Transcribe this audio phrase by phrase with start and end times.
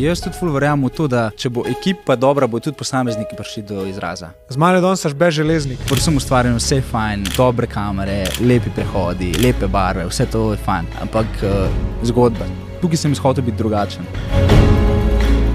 [0.00, 3.62] Jaz tudi ful verjamem v to, da če bo ekipa dobra, bo tudi posamezniki prišli
[3.68, 4.30] do izraza.
[4.48, 5.82] Z mano danes si bež železnik.
[5.90, 10.88] Predvsem ustvarjam vse fajn, dobre kamere, lepi prehodi, lepe barve, vse to je fajn.
[11.04, 11.68] Ampak uh,
[12.08, 12.48] zgodba.
[12.80, 14.08] Tukaj sem izhodil biti drugačen.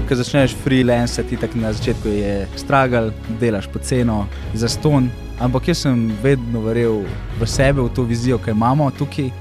[0.06, 3.10] Ko začneš freelance, ti tako na začetku je stragal,
[3.40, 5.10] delaš po ceno, za ston.
[5.42, 7.02] Ampak jaz sem vedno verjel
[7.40, 9.32] v sebe, v to vizijo, ki jo imamo tukaj.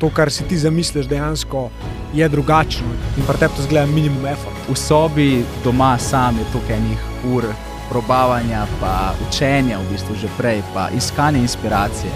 [0.00, 1.70] To, kar si ti zamisliš, dejansko
[2.14, 2.86] je drugačno
[3.16, 4.56] in pri tebi to zgleda minimum effort.
[4.68, 6.98] V sobi doma sam je tukaj enih
[7.32, 7.44] ur
[7.88, 12.12] probavanja, pa učenja v bistvu že prej, pa iskanje inspiracije.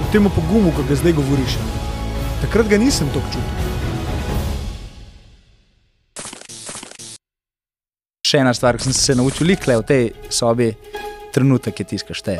[0.00, 1.56] V tem pogumu, ki ga zdaj govoriš,
[2.42, 3.72] takrat ga nisem tako čutil.
[8.28, 10.72] Še ena stvar, ki sem se naučil, likle v tej sobi,
[11.32, 12.36] trenutek je tiskaš te.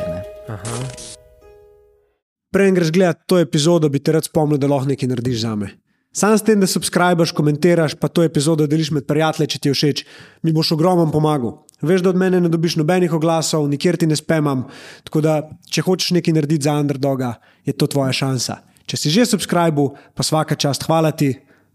[2.55, 5.73] Prej greš gledati to epizodo, bi te rad spomnil, da lahko nekaj narediš za me.
[6.15, 9.75] Sam s tem, da subskrbiš, komentiraš, pa to epizodo deliš med prijatelji, če ti je
[9.75, 10.03] všeč,
[10.47, 11.57] mi boš ogromno pomagal.
[11.83, 14.63] Veš, da od mene ne dobiš nobenih oglasov, nikjer ti ne spemam.
[15.03, 15.33] Tako da,
[15.67, 17.33] če hočeš nekaj narediti za underdoga,
[17.67, 18.61] je to tvoja šansa.
[18.87, 21.33] Če si že subskrbil, pa vsaka čast, hvala ti,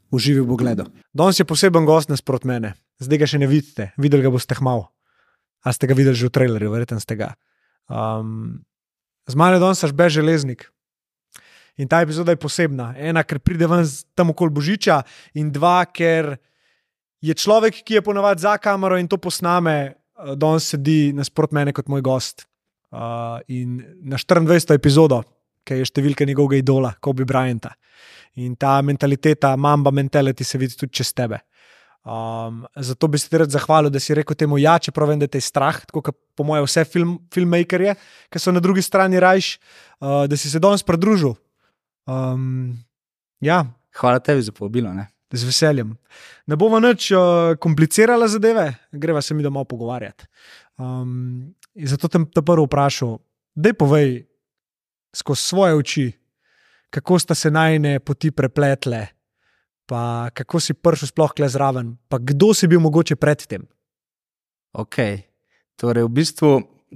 [0.09, 0.89] uživi v pogledu.
[1.13, 2.73] Danes je poseben gost nasprot mene,
[3.05, 4.87] zdaj ga še ne vidite, videli ga boste hmal.
[5.61, 7.35] A ste ga videli že v trailerju, verjetno ste ga.
[7.93, 8.65] Um,
[9.29, 10.71] z mano je danes bež železnik.
[11.79, 12.95] In ta epizoda je posebna.
[12.99, 15.03] Ena, ker pride ven tam okoli Božiča,
[15.39, 16.35] in dva, ker
[17.21, 19.95] je človek, ki je ponovadi za kamero in to posname,
[20.37, 22.47] danes sedi nasprot mene kot moj gost.
[22.91, 24.75] Uh, in na 24.
[24.75, 25.23] epizodo,
[25.63, 27.71] ki je številka njegovega idola, Kobe Bryanta.
[28.43, 31.39] In ta mentaliteta, mamba mentality se vidi tudi čez tebe.
[32.01, 35.29] Um, zato bi se ti rad zahvalil, da si rekel temu ja, čeprav vem, da
[35.29, 37.95] te je strah, tako kot po mojem vse film, filmmakerje,
[38.33, 39.53] ki so na drugi strani rajš,
[40.01, 41.37] uh, da si se danes pridružil.
[42.07, 42.79] Um,
[43.41, 43.65] ja.
[43.99, 44.93] Hvala tebi za povabilo.
[44.95, 45.09] Ne?
[45.33, 45.95] Z veseljem.
[46.47, 50.27] Ne bomo več uh, komplicirali zadeve, greva se mi domov pogovarjati.
[50.81, 53.19] Um, zato te, te prvo vprašal,
[53.55, 54.25] da povej
[55.15, 56.07] skozi svoje oči,
[56.91, 59.07] kako sta se najne poti prepletle,
[59.87, 63.67] pa kako si prišel sploh kle zraven, pa kdo si bil mogoče predtem.
[64.75, 64.99] Ok,
[65.79, 66.51] torej v bistvu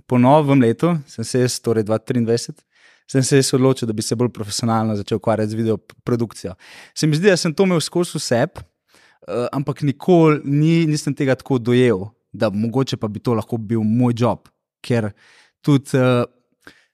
[0.06, 2.62] po novem letu, sem se jaz, torej 2023
[3.10, 6.54] sem se odločil, da bi se bolj profesionalno začel ukvarjati z video produkcijo.
[6.94, 11.34] Se mi zdi, da sem to imel skozi vse, uh, ampak nikoli ni, nisem tega
[11.34, 14.48] tako dojel, da mogoče pa bi to lahko bil moj job,
[14.82, 15.12] ker
[15.64, 16.24] tudi uh,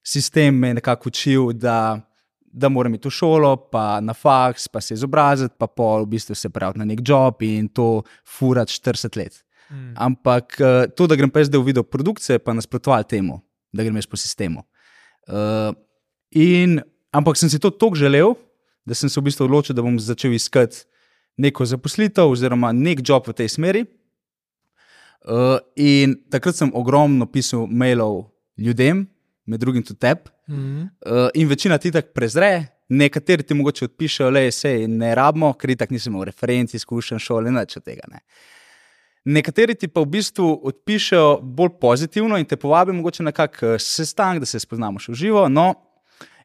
[0.04, 2.00] sistem me je nekako učil, da,
[2.42, 6.34] da moram iti v šolo, pa na faks, pa se izobraziti, pa pol v bistvu
[6.34, 8.02] se pravi na nek job in to
[8.38, 9.44] furati 40 let.
[9.70, 9.94] Hmm.
[9.96, 13.38] Ampak uh, to, da grem pa zdaj v video produkcijo, pa nasprotoval temu,
[13.72, 14.64] da grem jaz po sistemu.
[15.30, 15.70] Uh,
[16.30, 16.80] In,
[17.12, 18.34] ampak sem si to tako želel,
[18.86, 20.84] da sem se v bistvu odločil, da bom začel iskati
[21.40, 23.84] neko zaposlitev oziroma nek job v tej smeri.
[25.20, 29.04] Uh, in takrat sem ogromno pisal mailov ljudem,
[29.46, 30.30] med drugim tudi tebi.
[30.48, 30.82] Mm -hmm.
[30.82, 35.76] uh, in večina ti tako prezre, nekateri ti mogoče odpišejo, le se ne rabimo, ker
[35.76, 38.02] tako nisem imel referenci, izkušen šole, nič od tega.
[38.10, 38.20] Ne.
[39.24, 44.40] Nekateri ti pa v bistvu odpišejo bolj pozitivno in te povabijo mogoče na kak sestanek,
[44.40, 45.48] da se spoznamo še v živo.
[45.48, 45.74] No,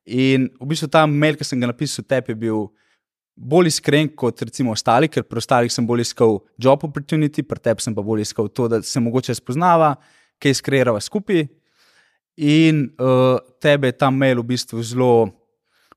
[0.06, 2.68] In v bistvu ta mail, ki sem ga napisal, tebi je bil
[3.36, 7.84] bolj iskren kot recimo ostali, ker pri ostalih sem bolj iskal job opportunity, pri tebi
[7.84, 9.96] sem pa bolj iskal to, da se mogoče spoznava,
[10.40, 11.48] kaj skreirava skupaj.
[12.38, 15.28] In uh, tebe je ta mail v bistvu zelo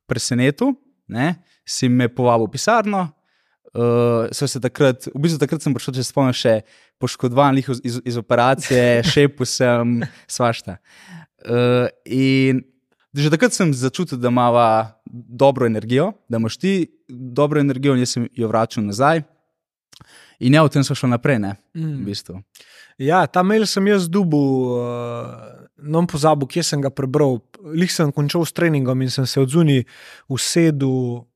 [0.09, 0.73] presenetil,
[1.11, 1.37] ne?
[1.69, 3.05] si me povabil v pisarno.
[3.77, 4.31] Uh,
[4.63, 6.47] takrat, v bistvu takrat sem prišel, če se spomniš,
[6.99, 10.79] poškodovan iz, iz, iz operacije, šepu sem, svašta.
[11.45, 12.65] Uh, in
[13.19, 18.15] Že takrat sem začutil, da ima dobro energijo, da imaš ti dobro energijo, in jaz
[18.15, 19.23] sem jo vračal nazaj.
[20.39, 21.41] In ja, v tem so šli naprej.
[21.43, 21.95] Ne, mm.
[21.99, 22.43] v bistvu.
[22.99, 24.39] Ja, ta mail sem jaz dubu,
[24.79, 27.41] uh, no, pozabil, kje sem ga prebral.
[27.75, 29.83] Lih sem končal s treningom in sem se odzunil
[30.31, 31.27] v sedu,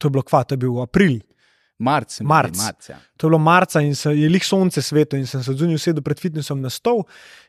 [0.00, 1.20] to je bilo kva, to je bil april
[1.82, 2.56] Marc, marc.
[2.56, 2.98] marc ja.
[3.18, 6.04] To je bilo marca in se, je lih sonce svetu, in sem se zunil sedel
[6.06, 7.02] pred fitnessom na stol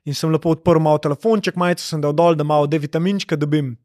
[0.09, 3.75] in sem lepo odprl malo telefonček, majico sem dal dol, da malo D vitaminčka dobim.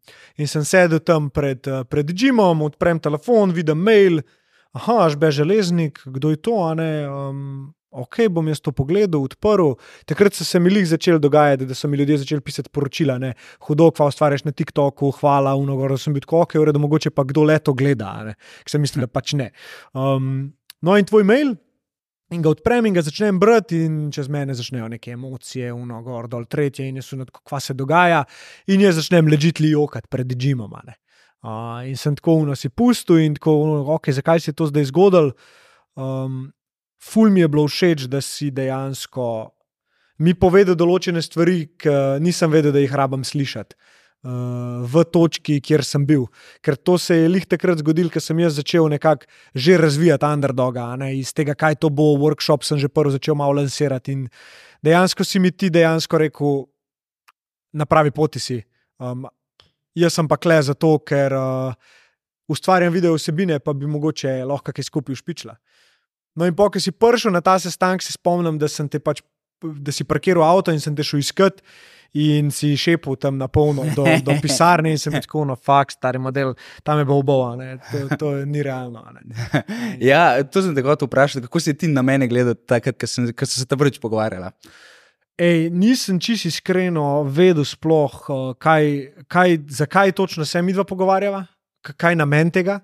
[0.40, 4.22] In sem sedel tam pred, eh, pred Jimom, odprem telefon, vidim mail,
[4.72, 6.92] aha, až bež železnik, kdo je to, a ne.
[7.08, 9.72] Um, Ok, bom jaz to pogledal, odprl.
[10.08, 13.32] Takrat so se mi jih začeli dogajati, da so mi ljudje začeli pisati poročila, ne,
[13.64, 17.24] hudo, kva ustvariš na TikToku, hvala, uno, da sem bil tako, ok, da mogoče pa
[17.24, 19.48] kdo leto gleda, ker sem mislil, da pač ne.
[19.96, 20.52] Um,
[20.84, 21.54] no, in tvoj mail,
[22.28, 26.28] in ga odprem in ga začnem brati, in čez mene začnejo neke emocije, uno, gor,
[26.28, 28.20] dol, tretje, in jaz tako, kva se dogaja,
[28.68, 30.76] in jaz začnem ležiti jokati pred Džimom.
[30.76, 34.68] Uh, in sem tako uno si pustil in tako, uno, ok, zakaj se je to
[34.68, 35.32] zdaj zgodilo.
[35.96, 36.50] Um,
[37.02, 39.52] ful mi je bilo všeč, da si dejansko
[40.18, 43.78] mi povedal določene stvari, ki nisem vedel, da jih rabim slišati.
[44.26, 46.24] Uh, v točki, kjer sem bil.
[46.58, 50.88] Ker to se je lih takrat zgodilo, ker sem jaz začel nekako že razvijati underdoga.
[50.98, 51.12] Ne?
[51.20, 54.18] Iz tega, kaj to bo, workshop sem že prvi začel malo lansirati.
[54.18, 54.26] In
[54.82, 56.66] dejansko si mi ti dejansko rekel,
[57.78, 58.58] na pravi poti si.
[58.98, 59.28] Um,
[59.94, 61.78] jaz sem pa kle zato, ker uh,
[62.50, 65.54] ustvarjam video vsebine, pa bi mogoče lahko kaj skupaj ušpičila.
[66.38, 68.70] No, in po, ki si prišel na ta sestanek, se spomnim, da,
[69.02, 69.24] pač,
[69.60, 71.64] da si parkiral avto in sem te šel iskat.
[72.16, 76.16] In si šepil tam na polno do, do pisarne, in sem rekel: no, fakt, stari
[76.16, 79.02] model, tam je bo oboje, to, to ni realno.
[80.10, 83.28] ja, to sem te hotel vprašati, kako si ti na mene gledal, takrat, ko sem,
[83.36, 84.54] ko sem se tam prvič pogovarjala.
[85.38, 88.88] Ej, nisem čisto iskreno vedel, sploh, eh, kaj,
[89.28, 91.44] kaj, zakaj točno se mi dva pogovarjava,
[91.84, 92.80] kaj namen tega.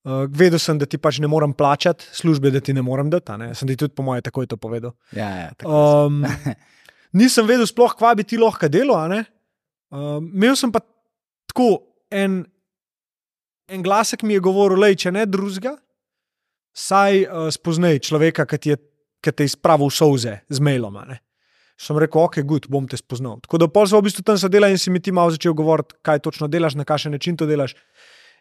[0.00, 3.34] Uh, vedel sem, da ti pač ne morem plačati službe, da ti ne morem dati.
[3.36, 3.50] Ne?
[3.54, 4.94] Sem ti tudi, po mojem, takoj to povedal.
[5.12, 6.22] Ja, ja, um,
[7.20, 8.96] nisem vedel, sploh, kva bi ti lahko delo.
[8.96, 10.80] Uh, imel sem pa
[11.52, 11.68] tako
[12.08, 12.40] en,
[13.68, 15.74] en glasek, mi je govoril, da če ne drugega,
[16.72, 18.78] saj uh, spoznaj človeka, ki, je,
[19.20, 20.96] ki te je izpravil soze z mailom.
[21.80, 23.36] Sem rekel, ok, good, bom te spoznal.
[23.44, 25.98] Tako da pol sem v bistvu tam sedela in si mi ti malo začel govoriti,
[26.04, 27.76] kaj točno delaš, na kakšen način to delaš.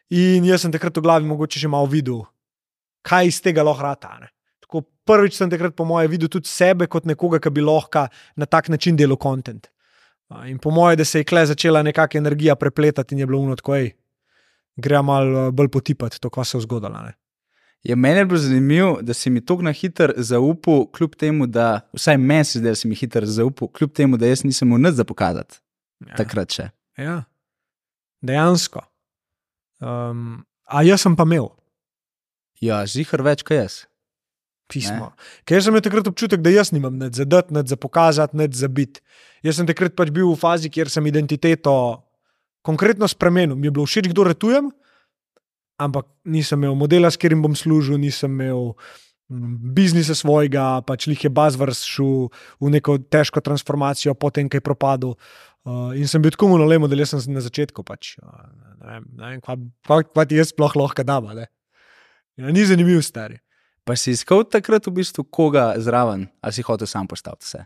[0.09, 2.23] In jaz sem takrat v glavi mogoče že malo videl,
[3.05, 4.15] kaj iz tega lahko rata.
[4.65, 8.45] Tako prvič sem takrat, po mojem, videl tudi sebe kot nekoga, ki bi lahko na
[8.45, 9.69] tak način delal kontent.
[10.45, 13.61] In po mojem, da se je kle začela nekakšna energija prepletati in je bilo unot,
[13.61, 13.93] ko je,
[14.77, 17.01] gre malo bolj potipati to, kar se je zgodilo.
[17.83, 22.17] Je meni bilo zanimivo, da si mi tako na hitro zaupal, kljub temu, da vsaj
[22.17, 24.99] meni se zdi, da si mi hitro zaupal, kljub temu, da jaz nisem imel nič
[24.99, 25.61] za pokazati.
[26.07, 26.15] Ja.
[26.17, 26.69] Takrat še.
[26.97, 27.23] Ja,
[28.21, 28.83] dejansko.
[29.79, 31.49] Um, a jaz sem pa imel.
[32.59, 33.75] Ja, zihar več kot jaz.
[34.69, 35.09] Pismo.
[35.47, 38.59] Ker sem imel takrat občutek, da jaz nimam nič za dati, nič za pokazati, nič
[38.59, 39.01] za biti.
[39.41, 41.73] Jaz sem takrat pač bil v fazi, kjer sem identiteto
[42.61, 43.57] konkretno spremenil.
[43.57, 44.69] Mi je bilo všeč, kdo retujem,
[45.79, 48.75] ampak nisem imel modela, s katerim bom služil, nisem imel
[49.31, 52.27] mm, biznisa svojega, pač jih je bazvrs šel
[52.59, 55.15] v neko težko transformacijo, potem kaj propadlo.
[55.15, 57.83] Uh, in sem bil tako model, jaz sem na začetku.
[57.83, 58.47] Pač, uh,
[58.79, 61.19] ne vem, kaj ti jaz sploh lahko da.
[62.39, 63.41] Ja, ni zanimiv, stari.
[63.83, 67.65] Pa si iskal takrat v bistvu koga zraven, ali si hotel sam postaviti vse?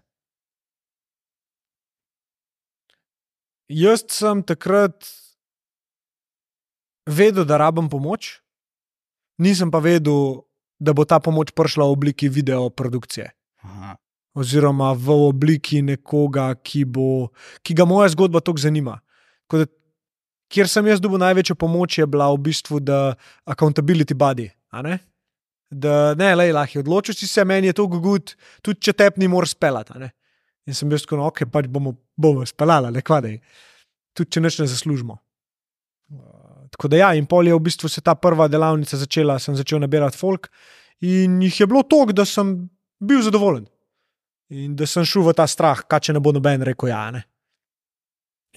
[3.73, 5.09] Jaz sem takrat
[7.09, 8.39] vedel, da rabim pomoč,
[9.41, 10.43] nisem pa vedel,
[10.79, 13.31] da bo ta pomoč prišla v obliki video produkcije.
[13.63, 13.97] Aha
[14.33, 17.29] oziroma v obliki nekoga, ki, bo,
[17.61, 18.97] ki ga moja zgodba tako zanima.
[19.53, 19.65] Da,
[20.53, 23.13] kjer sem jaz dobil največjo pomoč, je bila v bistvu the
[23.49, 24.49] accountability body.
[25.73, 29.55] Da ne, le lahko odločiš se, meni je to gud, tudi če te ni moraš
[29.55, 30.09] spelati.
[30.69, 33.39] In sem bil tako, no, ok, pač bomo, bomo spelali, le kvadej.
[34.17, 35.17] Tudi če neč ne zaslužimo.
[36.73, 39.81] Tako da ja, in pol je v bistvu se ta prva delavnica začela, sem začel
[39.83, 40.49] nabirati folk
[41.03, 42.55] in jih je bilo toliko, da sem
[43.03, 43.67] bil zadovoljen.
[44.49, 47.05] In da sem šel v ta strah, kaj če ne bo noben rekel ja.
[47.15, 47.23] Ne?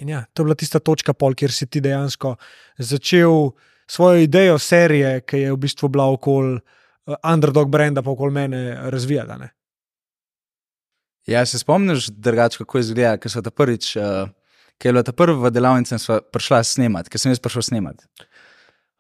[0.03, 2.35] In ja, to je bila tista točka, pol, kjer si ti dejansko
[2.79, 3.53] začel
[3.89, 8.91] svojo idejo serije, ki je v bistvu bila okoli uh, underdog brenda, pa okoli mene
[8.91, 9.39] razvijati.
[9.41, 9.51] Ne?
[11.27, 14.29] Ja, se spomniš, drugače, kako je izgledalo, ker so ta prvič, uh,
[14.79, 18.05] ker je bila ta prva delavnica, in smo prišla snemati, ker sem jaz prišel snemati.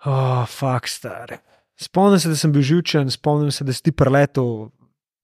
[0.07, 1.38] Oh, fakt, stari.
[1.76, 4.71] Spomnim se, da sem bil živčen, spomnim se, da si ti preletel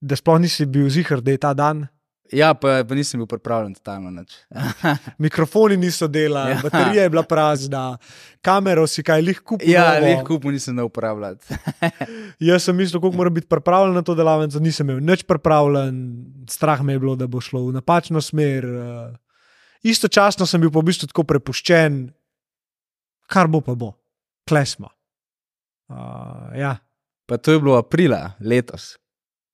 [0.02, 1.86] da sploh nisi bil zihar, da je ta dan.
[2.32, 4.24] Ja, pa, pa nisem bil pripravljen totalno.
[5.24, 6.60] Mikrofoni niso delali, ja.
[6.62, 7.82] baterija je bila prazna,
[8.40, 9.68] kamero si kaj lih kupil.
[9.68, 11.54] Ja, lih kupil nisem da uporabljati.
[12.48, 16.00] Jaz sem mislil, kako moram biti pripravljen na to delavnico, nisem imel nič pripravljen,
[16.48, 18.66] strah me je bilo, da bo šlo v napačno smer.
[19.82, 22.06] Istočasno sem bil pa v bistvu tako prepuščen,
[23.28, 23.92] kar bo pa bo,
[24.48, 24.88] klesmo.
[25.92, 26.78] Uh, ja.
[27.28, 28.96] Pa to je bilo aprila letos.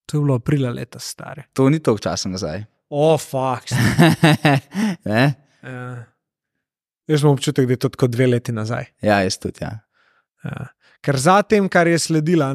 [0.08, 1.50] To je bilo aprila leta stare.
[1.52, 2.64] To ni toliko časa nazaj.
[2.88, 3.74] O, oh, faks.
[5.04, 5.26] ja.
[7.08, 8.88] Jaz imam občutek, da je to kot dve leti nazaj.
[9.04, 9.60] Ja, jaz tudi.
[9.64, 9.74] Ja.
[10.44, 10.68] Ja.
[11.04, 12.48] Ker za tem, kar je sledilo,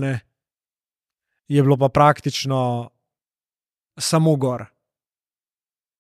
[1.47, 2.89] je bilo pa praktično
[3.99, 4.65] samo gor.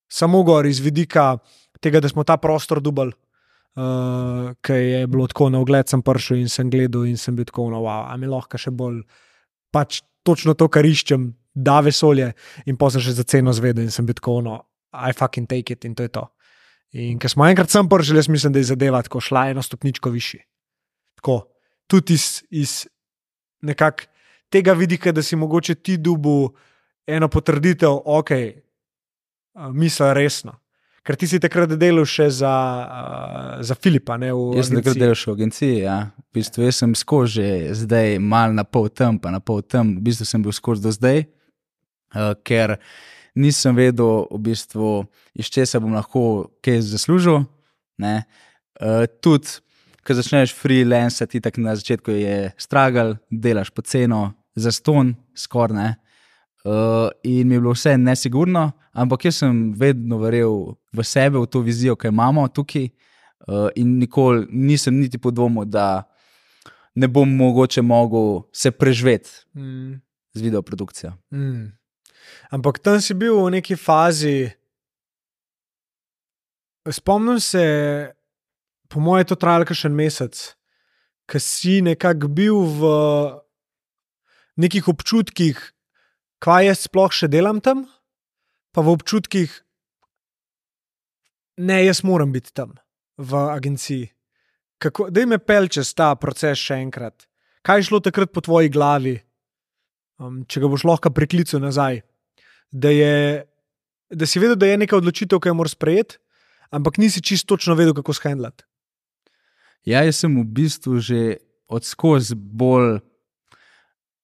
[0.09, 1.37] Samo gor iz vidika
[1.81, 3.13] tega, da smo ta prostor dubali.
[3.73, 7.45] Uh, Ker je bilo tako na ogled, sem prišel in sem gledal, in sem bil
[7.45, 9.01] tako, no, wow, a mi lahko še bolj.
[9.73, 12.31] Pač točno to, kar iščem, da vesolje,
[12.65, 14.61] in pa sem še za ceno zvedel in sem bil tako, no,
[14.93, 16.27] I fucking take it in to je to.
[16.93, 20.11] In ker smo enkrat sem prvi, jaz mislim, da je zadeva tako šla eno stopničko
[20.13, 20.43] višji.
[21.17, 21.39] Tako,
[21.89, 22.83] tudi iz, iz
[23.65, 24.13] nekakšne
[24.53, 26.53] tega vidika, da si mogoče ti dubu
[27.07, 28.31] eno potrditev, ok,
[29.73, 30.59] misel resno.
[31.03, 32.51] Ker ti si takrat delal še za,
[32.83, 34.15] uh, za Filipa.
[34.21, 35.79] Ne, jaz sem takrat delal še v agenciji.
[35.83, 35.97] Ja.
[36.31, 39.97] V bistvu sem skozi, zdaj mal na pol tam, pa na pol tam.
[39.97, 41.25] V bistvu sem bil skozi do zdaj,
[42.15, 42.77] uh, ker
[43.35, 47.43] nisem vedel, v bistvu, iz česa bom lahko kaj zaslužil.
[47.99, 49.59] Uh, tudi,
[50.03, 55.95] ko začneš freelance, ti tako na začetku je stragal, delaš po ceno, za ston, skoraj.
[56.63, 61.49] Uh, in mi je bilo vse nesigurno, ampak jaz sem vedno verjel v sebe, v
[61.51, 62.87] to vizijo, ki jo imamo tukaj.
[63.43, 66.05] Uh, in nikoli nisem niti podvomil, da
[66.95, 69.99] ne bom mogoče mogel se preživeti mm.
[70.33, 71.11] z videoprodukcijo.
[71.33, 71.73] Mm.
[72.53, 74.51] Ampak tam si bil v neki fazi.
[76.89, 77.63] Spomnim se,
[78.91, 80.35] po mojem, je to trajalo še en mesec,
[81.31, 82.81] ki si nekako bil v
[84.59, 85.57] nekih občutkih,
[86.43, 87.87] kaj jaz sploh še delam tam,
[88.75, 89.49] pa v občutkih,
[91.63, 92.75] ne, jaz moram biti tam
[93.17, 94.11] v agenciji.
[94.83, 97.27] Da jim je pel čez ta proces še enkrat.
[97.63, 99.15] Kaj je šlo takrat po tvoji glavi,
[100.19, 102.01] um, če ga boš lahko priklical nazaj?
[102.73, 103.45] Da, je,
[104.09, 106.17] da si vedel, da je neka odločitev, ki jo moraš sprejeti,
[106.73, 108.65] ampak nisi čisto točno vedel, kako shendlati.
[109.85, 111.37] Ja, jaz sem v bistvu že
[111.67, 113.01] odskozi bolj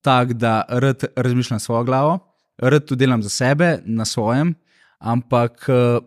[0.00, 2.18] tak, da rad razmišljam svojo glavo,
[2.58, 4.54] rad to delam za sebe, na svojem,
[4.98, 6.00] ampak uh,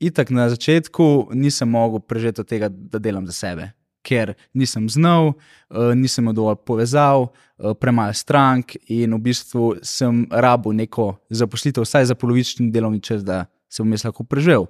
[0.00, 3.72] itak na začetku nisem mogel prežeti tega, da delam za sebe.
[4.06, 10.24] Ker nisem znal, uh, nisem imel dovolj povezav, uh, premalo strank, in v bistvu sem
[10.30, 14.68] rabo neko zaposlitev, vsaj za polovični delovni čas, da se bom jaz lahko preživel.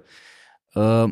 [0.75, 1.11] Uh,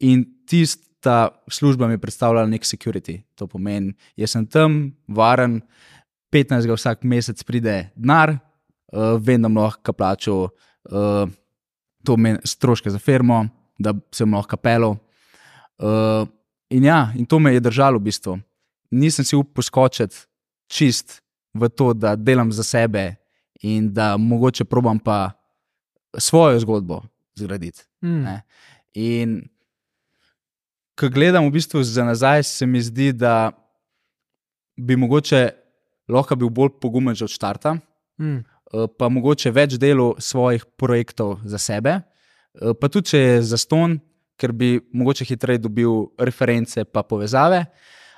[0.00, 5.96] in tista služba mi je predstavljala nek security, to pomeni, jaz sem tam, varen, uh,
[6.30, 6.68] 15.
[6.68, 8.36] vsak mesec pride denar,
[9.22, 11.28] vem, da lahko plačam uh,
[12.04, 13.46] to stroške za firmo,
[13.78, 14.96] da sem lahko kapelo.
[15.78, 16.28] Uh,
[16.70, 18.38] in ja, in to me je držalo v bistvu.
[18.90, 20.16] Nisem si upal poskočiti
[20.70, 21.22] čist
[21.54, 23.16] v to, da delam za sebe
[23.62, 25.32] in da mogoče probam pa
[26.18, 27.02] svojo zgodbo
[27.36, 27.82] zgraditi.
[28.02, 28.40] Mm.
[28.94, 29.48] In
[30.96, 33.52] ko gledam v bistvu za nazaj, se mi zdi, da
[34.76, 35.50] bi mogoče
[36.08, 37.76] lahko bil bolj pogumen že od začetka,
[38.20, 38.38] mm.
[38.98, 43.98] pa mogoče več delo svojih projektov za sebe, eh, pa tudi če je za ston,
[44.36, 47.64] ker bi mogoče hitreje dobil reference in povezave.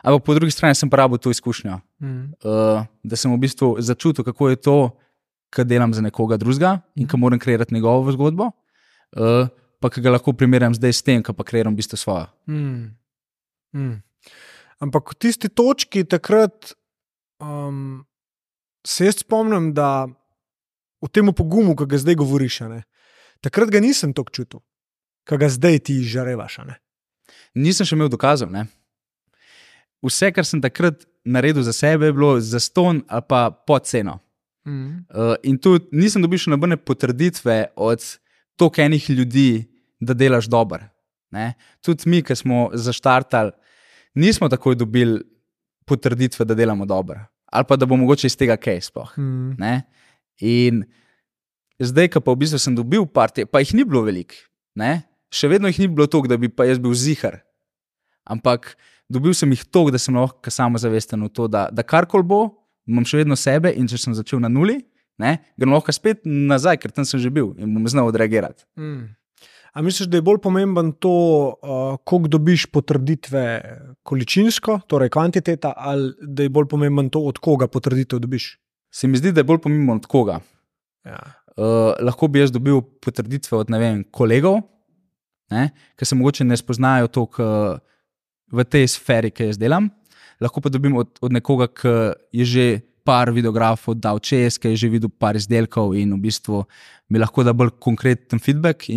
[0.03, 2.25] Ampak po drugi strani sem pravi to izkušnjo, mm.
[3.03, 4.77] da sem v bistvu začutil, kako je to,
[5.51, 8.51] kar delam za nekoga drugega in kako moram kreirati njegovo zgodbo.
[9.81, 12.27] Pa ki ga lahko primerjam zdaj s tem, kar pa kreiram v bistvu svojo.
[12.47, 12.95] Mm.
[13.75, 13.97] Mm.
[14.79, 16.79] Ampak v tisti točki takrat
[17.39, 18.07] Um,
[18.87, 20.07] se jaz spomnim, da
[20.99, 22.83] v tem pogumu, ki ga zdaj govoriš, ne,
[23.45, 24.61] takrat ga nisem tako čutil,
[25.29, 26.61] ki ga zdaj ti žarevaš.
[26.67, 26.79] Ne.
[27.59, 28.51] Nisem še imel dokazov.
[28.53, 28.67] Ne.
[30.05, 34.19] Vse, kar sem takrat naredil za sebe, je bilo za ston ali pa pod ceno.
[34.67, 35.05] Mm.
[35.09, 38.05] Uh, in tu nisem dobil še nobene potrditve od
[38.59, 39.51] toliko enih ljudi,
[40.01, 40.87] da delaš dobro.
[41.85, 43.53] Tudi mi, ki smo zaštartali,
[44.15, 45.21] nismo takoj dobili
[45.89, 47.21] potrditve, da delamo dobro.
[47.53, 49.15] Ali pa da bo mogoče iz tega kaj sploh.
[49.19, 49.83] Mm.
[50.45, 50.85] In
[51.81, 54.37] zdaj, ko pa v bistvu sem dobil partije, pa jih ni bilo veliko,
[55.35, 57.41] še vedno jih ni bilo toliko, da bi pa jaz bil zihar.
[58.29, 58.75] Ampak
[59.09, 62.41] dobil sem jih toliko, da sem lahko samo zavesten v to, da, da karkoli bo,
[62.89, 64.81] imam še vedno sebe in če sem začel na nuli,
[65.21, 68.65] ne, grem lahko spet nazaj, ker tam sem že bil in bom znal odreagirati.
[68.79, 69.15] Mm.
[69.77, 71.11] A misliš, da je bolj pomemben to,
[71.61, 73.43] uh, koliko dobiš potrditve
[74.03, 78.57] količinsko, torej kvantiteta, ali da je bolj pomemben to, od koga potrditev dobiš?
[78.91, 80.41] Se mi zdi, da je bolj pomemben od koga.
[81.07, 81.21] Ja.
[81.59, 84.63] Uh, lahko bi jaz dobil potrditve od vem, kolegov,
[85.49, 87.79] ki se morda ne spoznajo toliko uh,
[88.53, 89.91] v tej sferi, ki jaz delam.
[90.41, 91.95] Lahko pa dobim od, od nekoga, ki
[92.33, 92.67] je že
[93.09, 96.65] par videografov dal čez, ki je že videl par izdelkov in v bistvu
[97.09, 98.89] mi lahko da bolj konkreten feedback.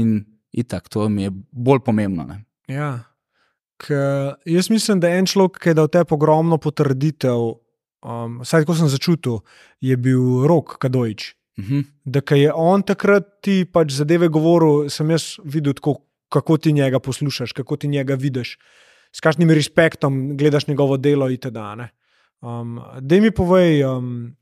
[0.52, 2.28] Itak, to mi je bolj pomembno.
[2.28, 2.44] Ne?
[2.68, 3.08] Ja.
[3.80, 3.96] K,
[4.46, 7.56] jaz mislim, da je en človek, ki je dal te ogromno potrditev,
[8.04, 9.40] um, vsaj tako sem začutil,
[9.80, 11.34] je bil rok Kadojč.
[11.58, 11.80] Uh mhm.
[11.80, 11.86] -huh.
[12.06, 17.00] Da je on takrat ti pač zadeve govoril, sem jaz videl, tako, kako ti njega
[17.00, 18.58] poslušaš, kako ti njega vidiš,
[19.12, 21.58] s kakšnim respektom gledaš njegovo delo itd.
[22.42, 24.36] Um, da mi povej, um,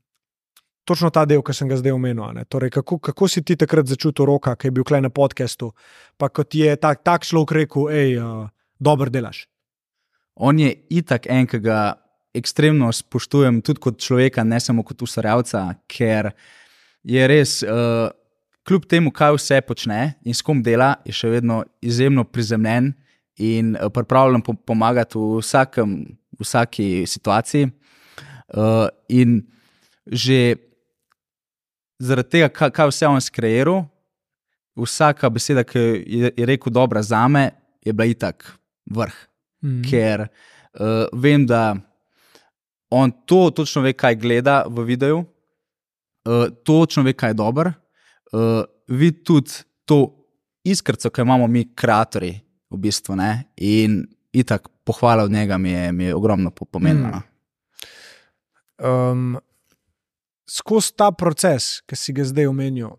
[0.84, 2.44] točno ta del, ki sem ga zdaj omenil.
[2.48, 5.72] Torej, kako, kako si ti takrat začutil roka, ki je bil klej na podkastu,
[6.16, 8.46] pa kot je tak, tak človek rekel, hej, uh,
[8.78, 9.44] dobro delaš.
[10.40, 11.80] On je itak en, ki ga
[12.34, 16.30] ekstremno spoštujem tudi kot človeka, ne samo kot ustvarjalca, ker
[17.02, 18.08] je res, uh,
[18.66, 22.92] kljub temu, kaj vse počne in s kom dela, je še vedno izjemno prizemljen
[23.40, 25.94] in uh, pripravljen po pomagati v, vsakem,
[26.38, 27.70] v vsaki situaciji.
[28.50, 29.40] Uh, in
[30.10, 30.56] že
[32.00, 33.84] zaradi tega, kaj, kaj vse on skreiral,
[34.80, 37.50] vsaka beseda, ki je, je rekel, dobra za me,
[37.84, 38.46] je bila itak
[38.90, 39.14] vrh.
[39.62, 39.82] Mm.
[39.84, 41.76] Ker uh, vem, da
[42.90, 47.72] on to točno ve, kaj gleda v videu, uh, točno ve, kaj je dobro.
[48.32, 50.04] Uh, vidi tudi to
[50.64, 52.34] iskrco, ki imamo mi, kreatori,
[52.70, 53.16] v bistvu.
[53.18, 53.50] Ne?
[53.56, 57.22] In itak pohvala od njega mi je, mi je ogromno pomenila.
[58.80, 58.86] Mm.
[58.86, 59.38] Um,
[60.50, 62.94] skozi ta proces, ki si ga zdaj omenil,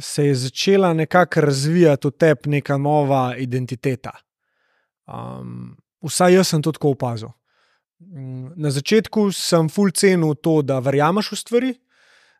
[0.00, 4.12] se je začela nekako razvijati v tebi neka nova identiteta.
[5.06, 7.30] Um, vsaj jaz sem to tako opazil.
[8.56, 11.72] Na začetku sem full cenil to, da verjameš v stvari,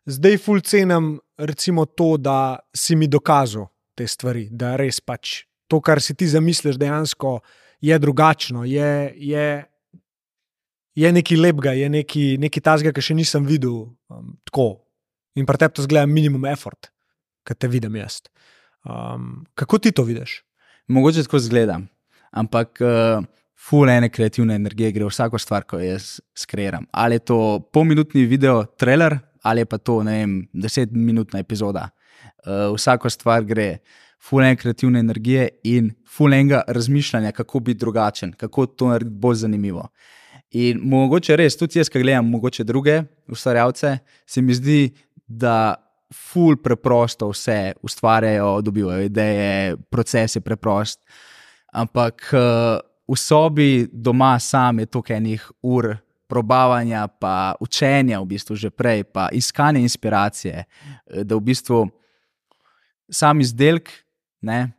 [0.05, 5.79] zdaj full cenim recimo to, da si mi dokazal te stvari, da res pač to,
[5.81, 7.39] kar si ti zamisliš, dejansko
[7.81, 9.47] je drugačno, je, je,
[10.95, 14.69] je nekaj lepega, je nekaj, nekaj tazga, ki še nisem videl um, tako.
[15.35, 16.91] In pri tebi to zgleda minimum effort,
[17.45, 18.21] ki te vidim jaz.
[18.85, 20.39] Um, kako ti to vidiš?
[20.87, 21.89] Mogoče tako zgledam,
[22.31, 22.79] ampak.
[22.81, 23.25] Uh
[23.65, 26.85] ful ene kreativne energije gre v vsako stvar, ko jaz skreiram.
[26.91, 27.37] Ali je to
[27.73, 31.89] polminutni video, trailer, ali pa to, ne vem, desetminutna epizoda.
[32.45, 33.77] Uh, vsako stvar gre
[34.25, 39.35] ful ene kreativne energije in ful enega razmišljanja, kako biti drugačen, kako to narediti bolj
[39.43, 39.87] zanimivo.
[40.55, 44.93] In mogoče res, tudi jaz, ki gledam mogoče druge ustvarjalce, se mi zdi,
[45.27, 45.75] da
[46.13, 51.01] ful preprosto vse ustvarjajo, dobivajo ideje, proces je preprost.
[51.73, 55.95] Ampak uh, v sobi doma sam je toliko enih ur.
[56.27, 61.85] Probavanja, pa učenja, v bistvu že prej, pa iskanje inspiracije, eh, da v bistvu
[63.09, 63.89] sam izdelek
[64.41, 64.71] ne,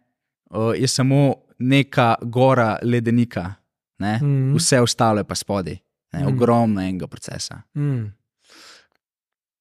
[0.76, 3.54] je samo neka gora ledenika,
[3.98, 4.56] ne, mm -hmm.
[4.56, 5.78] vse ostalo je pa spodaj,
[6.12, 6.34] ne, mm -hmm.
[6.34, 7.62] ogromno enega procesa.
[7.74, 8.14] Mm.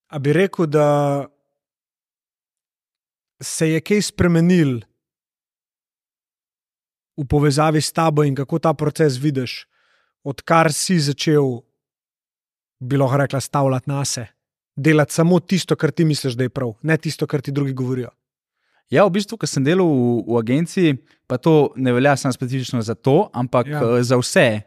[0.08, 1.26] A bi rekel, da
[3.42, 4.80] se je kaj spremenil
[7.18, 9.68] v povezavi s tabo in kako ta proces vidiš,
[10.24, 11.62] odkar si začel,
[12.80, 14.28] bi lahko rekla, stavljati na sebe,
[14.76, 18.10] delati samo tisto, kar ti misliš, da je prav, ne tisto, kar ti drugi govorijo.
[18.90, 22.82] Ja, v bistvu, ko sem delal v, v agenciji, pa to ne velja samo specifično
[22.86, 23.82] za to, ampak ja.
[23.82, 24.62] Eh, za vse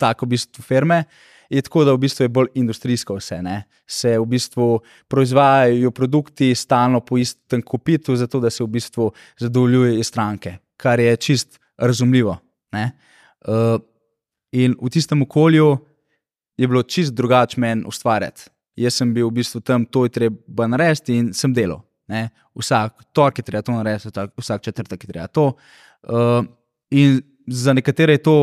[0.00, 1.04] tako v bistvu firme.
[1.50, 3.40] Je tako, da v bistvu je bolj industrijsko vse.
[3.42, 3.64] Ne?
[3.88, 4.68] Se v bistvu
[5.10, 9.10] proizvajajo produkti stalno po istem kopitu, zato da se v bistvu
[9.42, 12.38] zadovoljujejo stranke, kar je čist razumljivo.
[12.70, 13.80] Uh,
[14.52, 15.78] in v tistem okolju
[16.60, 18.50] je bilo čist drugače meni ustvarjati.
[18.76, 21.80] Jaz sem bil v bistvu tam, to je treba narediti, in sem delal.
[22.08, 22.28] Ne?
[22.56, 25.52] Vsak torek je treba to narediti, vsak četrtek je treba to.
[26.02, 26.44] Uh,
[26.90, 28.36] in za nekatere je to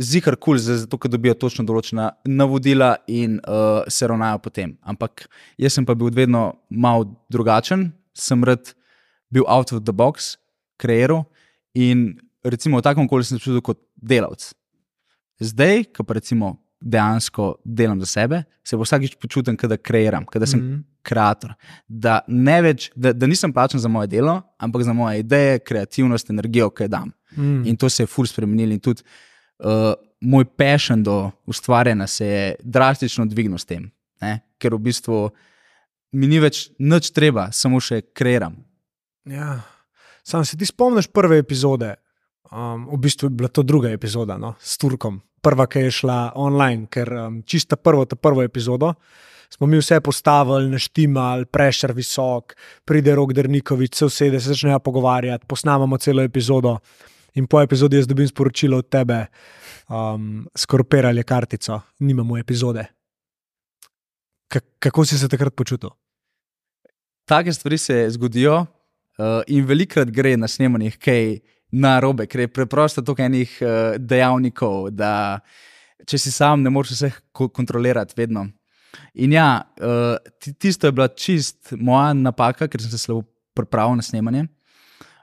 [0.00, 4.74] zihar kul, cool, zato ker dobijo točno določena navodila in uh, se ravnajo potem.
[4.82, 5.26] Ampak
[5.60, 8.74] jaz sem pa bil vedno mal drugačen, sem rad
[9.32, 10.36] bil out of the box,
[10.80, 11.26] kreiral
[11.78, 14.50] in recimo v takem okolju sem se čutil kot delavec.
[15.42, 20.46] Zdaj, ko pa recimo dejansko delam za sebe, se bo vsakič počutim, da kreiram, da
[20.46, 20.82] sem mm -hmm.
[21.02, 21.54] kreator.
[21.88, 22.20] Da,
[22.62, 26.82] več, da, da nisem plačen za moje delo, ampak za moje ideje, kreativnost, energijo, ki
[26.82, 27.12] jo dam.
[27.36, 27.66] Mm.
[27.66, 28.72] In to se je fur spremenilo.
[28.72, 29.02] In tudi
[29.58, 33.90] uh, moj pešen do ustvarjanja se je drastično dvignil s tem,
[34.20, 34.40] ne?
[34.58, 35.30] ker v bistvu
[36.12, 38.56] mi ni več nič treba, samo še kreiram.
[39.24, 39.60] Ja.
[40.22, 41.94] Sam se ti spomniš prve epizode,
[42.52, 46.18] um, v bistvu je bila to druga epizoda no, s Turkom, prva, ki je šla
[46.38, 48.94] online, ker um, čista prvo, ta prvo epizodo.
[49.52, 52.54] Smo mi vse postavili, neštimali, prešer visok,
[52.88, 56.78] pride rok Drnikovič, se usede, se začnejo pogovarjati, posnamemo celo epizodo.
[57.34, 59.26] In po epizodi jaz dobim sporočilo od tebe,
[59.88, 62.86] um, skorpirali kartico, nimamo epizode.
[64.48, 65.90] K kako si se takrat počutil?
[67.24, 68.66] Take stvari se zgodijo uh,
[69.46, 71.38] in velikrat gre na snemanjih, kaj
[71.72, 75.40] na robe, ker je preprosto toliko enih uh, dejavnikov, da
[76.08, 78.46] če si sam, ne moreš vseh kontrolirati vedno.
[79.14, 80.16] In ja, uh,
[80.60, 83.24] tisto je bila čist moja napaka, ker sem se slabo
[83.56, 84.46] pripravil na snemanje.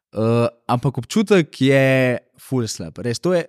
[0.09, 2.97] Uh, ampak občutek je full slab.
[3.05, 3.45] Res, to je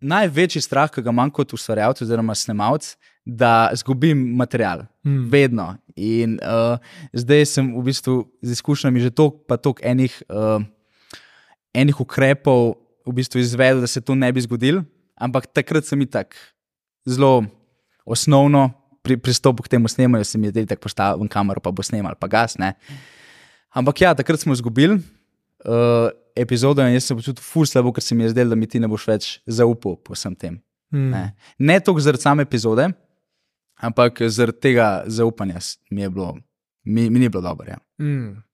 [0.00, 2.94] največji strah, ki ga imam kot ustvarjalec oziroma snemalec,
[3.26, 4.86] da izgubim material.
[5.04, 5.26] Mm.
[5.32, 5.66] Vedno.
[5.96, 6.78] In uh,
[7.12, 10.16] zdaj sem v bistvu z izkušnjami že toliko, pa toliko enih.
[10.30, 10.64] Uh,
[11.76, 12.74] enih ukrepov
[13.06, 14.82] v bistvu izvedel, da se to ne bi zgodilo,
[15.14, 16.40] ampak takrat sem jih tako
[17.06, 17.44] zelo
[18.06, 18.70] osnovno
[19.02, 22.16] pri, pristopu k temu snemanju, se mi je zdelo, da postavim kamero, pa bo snemal,
[22.18, 22.58] pa gas.
[22.58, 22.74] Ne.
[23.70, 28.16] Ampak ja, takrat smo izgubili uh, epizodo in jaz sem počutil ful slabo, ker se
[28.16, 30.58] mi je zdelo, da mi ti ne boš več zaupal po vsem tem.
[30.94, 31.10] Mm.
[31.12, 31.24] Ne,
[31.58, 32.88] ne toliko zaradi same epizode,
[33.76, 36.34] ampak zaradi tega zaupanja mi, bilo,
[36.84, 37.70] mi, mi ni bilo dobro.
[37.70, 37.78] Ja.
[38.02, 38.45] Mm.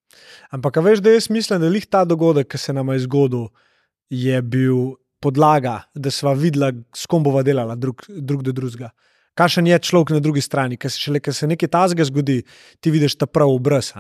[0.51, 3.47] Ampak, veš, da jaz mislim, da je ta dogodek, ki se nam je zgodil,
[4.11, 8.91] je bil podlaga, da sva videla, s kom bova delala drug, drug do drugega.
[9.39, 12.43] Kakšen je človek na drugi strani, ker se šele, ker se nekaj tazga zgodi,
[12.81, 13.93] ti vidiš ta prav obraz.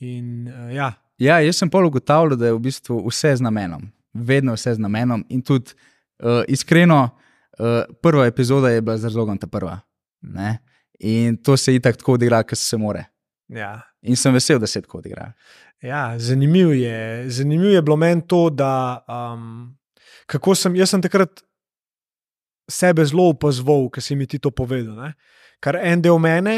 [0.00, 3.82] In uh, ja, Ja, jaz sem pol ugotavljal, da je v bistvu vse z namenom,
[4.14, 5.24] vedno vse z namenom.
[5.28, 9.76] In tudi uh, iskreno, uh, prva epizoda je bila z razlogom ta prva.
[10.22, 10.58] Ne?
[11.00, 13.04] In to se je tako odigra, kot se more.
[13.54, 13.80] Ja.
[14.02, 15.32] In sem vesel, da se tako odigra.
[15.82, 17.30] Ja, zanimivo je.
[17.30, 19.76] Zanimivo je bilo meni to, da um,
[20.26, 21.42] kako sem, jaz sem takrat
[22.70, 24.94] sebe zelo opazoval, ker si mi ti to povedal.
[24.94, 25.14] Ne?
[25.62, 26.56] Ker en del mene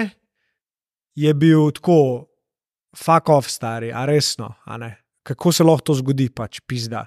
[1.19, 2.29] je bil tako,
[2.97, 4.93] fuck off, stari, a resno, a ne.
[5.27, 7.07] Kako se lahko to zgodi, pač pizda.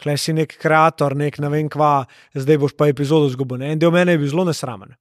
[0.00, 3.60] Klej si nek kreator, nek ne vem kva, zdaj boš pa epizodo zgubil.
[3.68, 4.94] En del mene je bil zelo nesramen.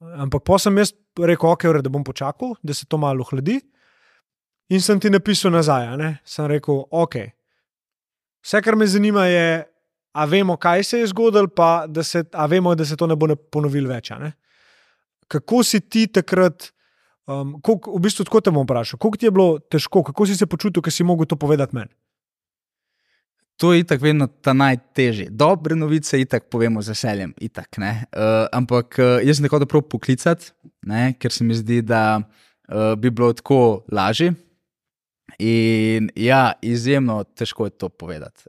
[0.00, 3.60] Ampak pa sem jaz rekel, ok, da bom počakal, da se to malo ohladi.
[4.70, 6.10] In sem ti napisal nazaj, a ne?
[6.24, 7.16] sem rekel, ok.
[8.40, 9.64] Vse, kar me zanima, je,
[10.14, 13.28] a vemo, kaj se je zgodilo, pa da se, vemo, da se to ne bo
[13.52, 14.12] ponovilo več.
[15.30, 16.70] Kako si ti takrat,
[17.26, 20.38] um, koliko, v bistvu tako te bom vprašal, koliko ti je bilo težko, kako si
[20.38, 21.92] se počutil, ker si mogel to povedati meni?
[23.60, 25.28] To je itak vedno ta najtežji.
[25.30, 27.90] Dobre novice itak povemo z veseljem, itak, ne.
[28.16, 30.54] uh, ampak uh, jaz sem tako prav poklicati,
[30.88, 34.32] ne, ker se mi zdi, da uh, bi bilo tako lažje.
[35.40, 38.48] In ja, izjemno težko je to povedati.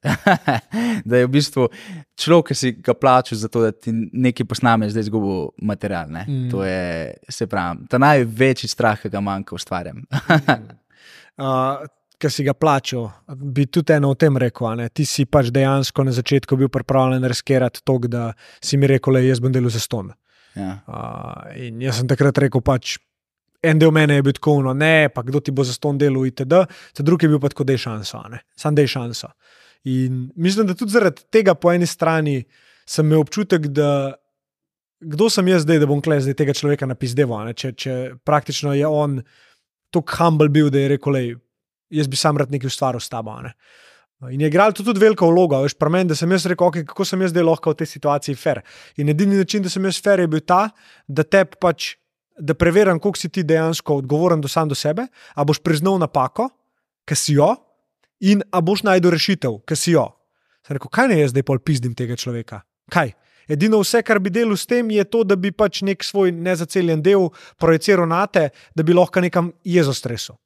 [1.08, 1.67] da je v bistvu
[2.15, 6.08] človek, ki si ga plačal za to, da ti nekaj posname, zdaj izgubil material.
[6.08, 6.24] Mm.
[6.28, 6.50] Mm.
[6.52, 10.06] To je, se pravi, ta največji strah, ki ga manjka, ustvarjam.
[10.08, 11.84] uh,
[12.21, 14.84] Ker si ga plačal, bi tudi eno o tem rekel.
[14.93, 18.27] Ti si pač dejansko na začetku bil pripravljen riskirati to, da
[18.62, 20.12] si mi rekel, da jaz bom delal za ston.
[20.55, 20.75] ja.
[20.86, 22.97] Uh, in jaz sem takrat rekel, pač
[23.63, 26.25] en del mene je bil tako, no, ne, pa kdo ti bo za ston delal,
[26.27, 26.63] itd.,
[26.97, 29.31] ta drugi je bil pa tako, da je šansa, ne, sam da je šansa.
[29.89, 32.41] In mislim, da tudi zaradi tega po eni strani
[32.89, 34.13] sem imel občutek, da
[35.01, 36.95] kdo sem jaz zdaj, da bom klez zdaj tega človeka ne,
[37.53, 39.21] če, če praktično je on
[39.91, 41.31] tako humble bil, da je rekel, lej,
[41.91, 43.36] jaz bi sam rad nekaj ustvaril s tabo.
[43.41, 43.54] ne.
[44.30, 47.06] In je igral tudi veliko vlogo, veš, pri meni, da sem jaz rekel, okay, kako
[47.10, 48.62] sem jaz zdaj lahko v tej situaciji fair.
[49.01, 50.67] In edini način, da sem jaz fair, je bil ta,
[51.08, 51.95] da te pač,
[52.38, 56.51] da preverim, koliko si ti dejansko odgovoren do sam do sebe, a boš priznal napako,
[57.10, 57.49] ki si jo,
[58.21, 60.06] in a boš najdel rešitev, ki si jo.
[60.67, 62.62] Sem rekel, kaj ne jaz zdaj pol pizdim tega človeka?
[62.93, 63.15] Kaj?
[63.49, 67.01] Edino vse, kar bi delal s tem, je to, da bi pač nek svoj nezaceljen
[67.01, 70.38] del projiciral na te, da bi lahko nekam jezo stresu.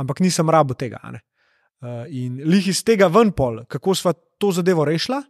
[0.00, 1.00] Ampak nisem rabo tega.
[1.04, 5.20] Uh, in lih iz tega ven pol, kako smo to zadevo rešili,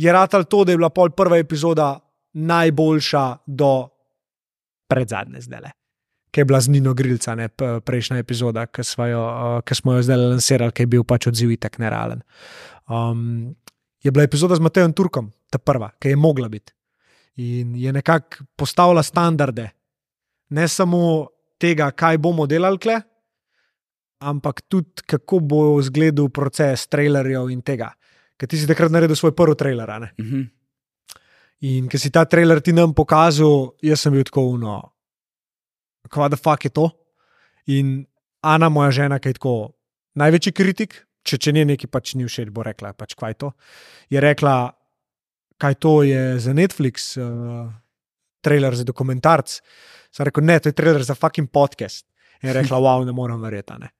[0.00, 1.98] je ratal to, da je bila pol prva epizoda
[2.32, 3.88] najboljša do
[4.88, 5.70] predzadnje zdaj.
[6.30, 10.06] Ki je bila z Nino Grilca, ne prejšnja epizoda, ki jo, uh, ki smo jo
[10.06, 12.22] zdaj lansirali, ki je bil pač odziv itek nerealen.
[12.86, 13.56] Um,
[14.02, 16.72] je bila epizoda z Matejem Turkom, ta prva, ki je mogla biti.
[17.42, 19.68] In je nekako postavila standarde,
[20.50, 21.28] ne samo
[21.60, 23.00] tega, kaj bomo delali, kle,
[24.20, 27.90] ampak tudi kako bo izgledal proces trailerjev in tega.
[28.40, 30.00] Ker ti si takrat naredil svoj prvi trailer.
[30.00, 30.12] ne?
[30.18, 30.42] Mhm.
[31.60, 34.92] In ker si ta trailer ti nam pokazal, jaz sem bil tako uno,
[36.08, 36.88] kva da fuck je to.
[37.66, 38.06] In
[38.40, 39.76] Ana, moja žena, ki je tako
[40.16, 43.52] največji kritik, če, če ne nekaj pač ni všeč, bo rekla, pač kaj je to.
[44.08, 44.72] Je rekla,
[45.60, 47.68] kaj to je za Netflix, uh,
[48.40, 49.60] trailer za dokumentarc.
[50.08, 52.06] Sem rekel, ne, to je trailer za fucking podcast.
[52.40, 53.92] In je rekla, wow, ne morem verjeti.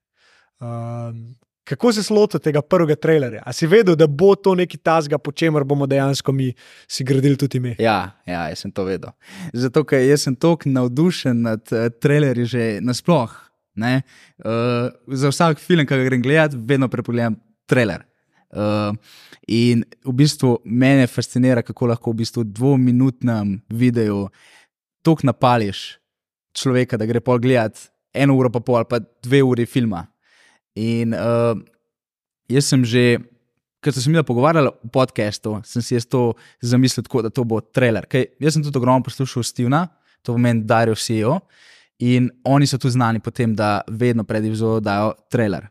[0.61, 3.43] A ne." Um, kako se lotil tega prvega trailerja?
[3.47, 6.51] A si vedel, da bo to nekaj tasga, po čemer bomo dejansko mi
[6.91, 7.77] si gradili tudi mi?
[7.79, 9.13] Ja, ja, jaz sem to vedel.
[9.53, 13.31] Zato, ker sem tako navdušen nad uh, trailerji že nasploh.
[13.81, 14.03] ne.
[14.45, 17.39] Uh, za vsak film, ki ga grem gledati, vedno prepogledam
[17.71, 18.03] trailer.
[18.51, 18.97] Uh,
[19.47, 24.27] in v bistvu mene fascinira, kako lahko v bistvu dvominutnem videu
[25.07, 26.01] tako napališ
[26.53, 30.09] človeka, da gre pol gledati eno uro, pa pol ali pa dve uri filma.
[30.79, 31.57] In uh,
[32.51, 33.19] jaz sem že,
[33.83, 37.45] ker sem se mi pogovarjal v podkastu, sem si jaz to zamislil tako, da to
[37.45, 38.07] bo trailer.
[38.07, 39.87] Kaj, jaz sem tudi ogromno poslušal Stevena,
[40.23, 41.41] to pomeni Dario CEO.
[42.01, 45.69] In oni so tudi znani po tem, da vedno pred epizodo dajo trailer.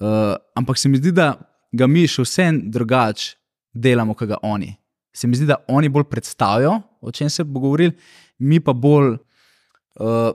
[0.00, 1.34] Uh, ampak se mi zdi, da
[1.72, 3.34] ga mi še vsem drugače
[3.72, 4.70] delamo, kot ga oni.
[5.12, 7.90] Se mi zdi, da oni bolj predstavijo o čem se bo govoril,
[8.38, 10.30] mi pa bolj uh,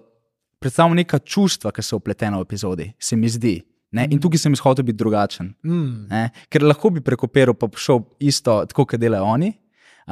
[0.59, 3.59] predstavljamo neka čustva, ki so upletena v epizodi, se mi zdi.
[3.95, 4.07] Ne?
[4.11, 5.53] In tukaj sem izhodil biti drugačen.
[5.63, 6.07] Mm.
[6.11, 6.23] Ne?
[6.51, 9.53] Ker lahko bi prekopiral, pa šel isto, tako kot delajo oni,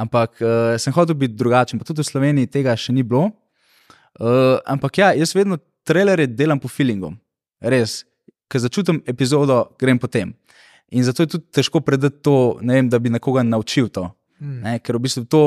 [0.00, 1.80] ampak uh, sem hotel biti drugačen.
[1.80, 3.28] Pa tudi v Sloveniji tega še ni bilo.
[4.14, 7.12] Uh, ampak ja, jaz vedno trailere delam po feelingu,
[7.60, 8.02] res,
[8.48, 10.32] ker začutim epizodo, grem potem.
[10.94, 14.06] In zato je tudi težko predati to, vem, da bi nekoga naučil to.
[14.40, 14.60] Mm.
[14.64, 14.78] Ne?
[14.80, 15.42] Ker v bistvu to,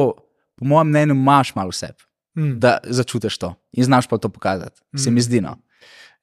[0.58, 1.94] po mojem mnenju, imaš malo vse,
[2.38, 2.60] Mm.
[2.62, 4.82] da začutiš to in znaš pa to pokazati.
[4.94, 5.40] Se mi zdi.
[5.42, 5.56] No.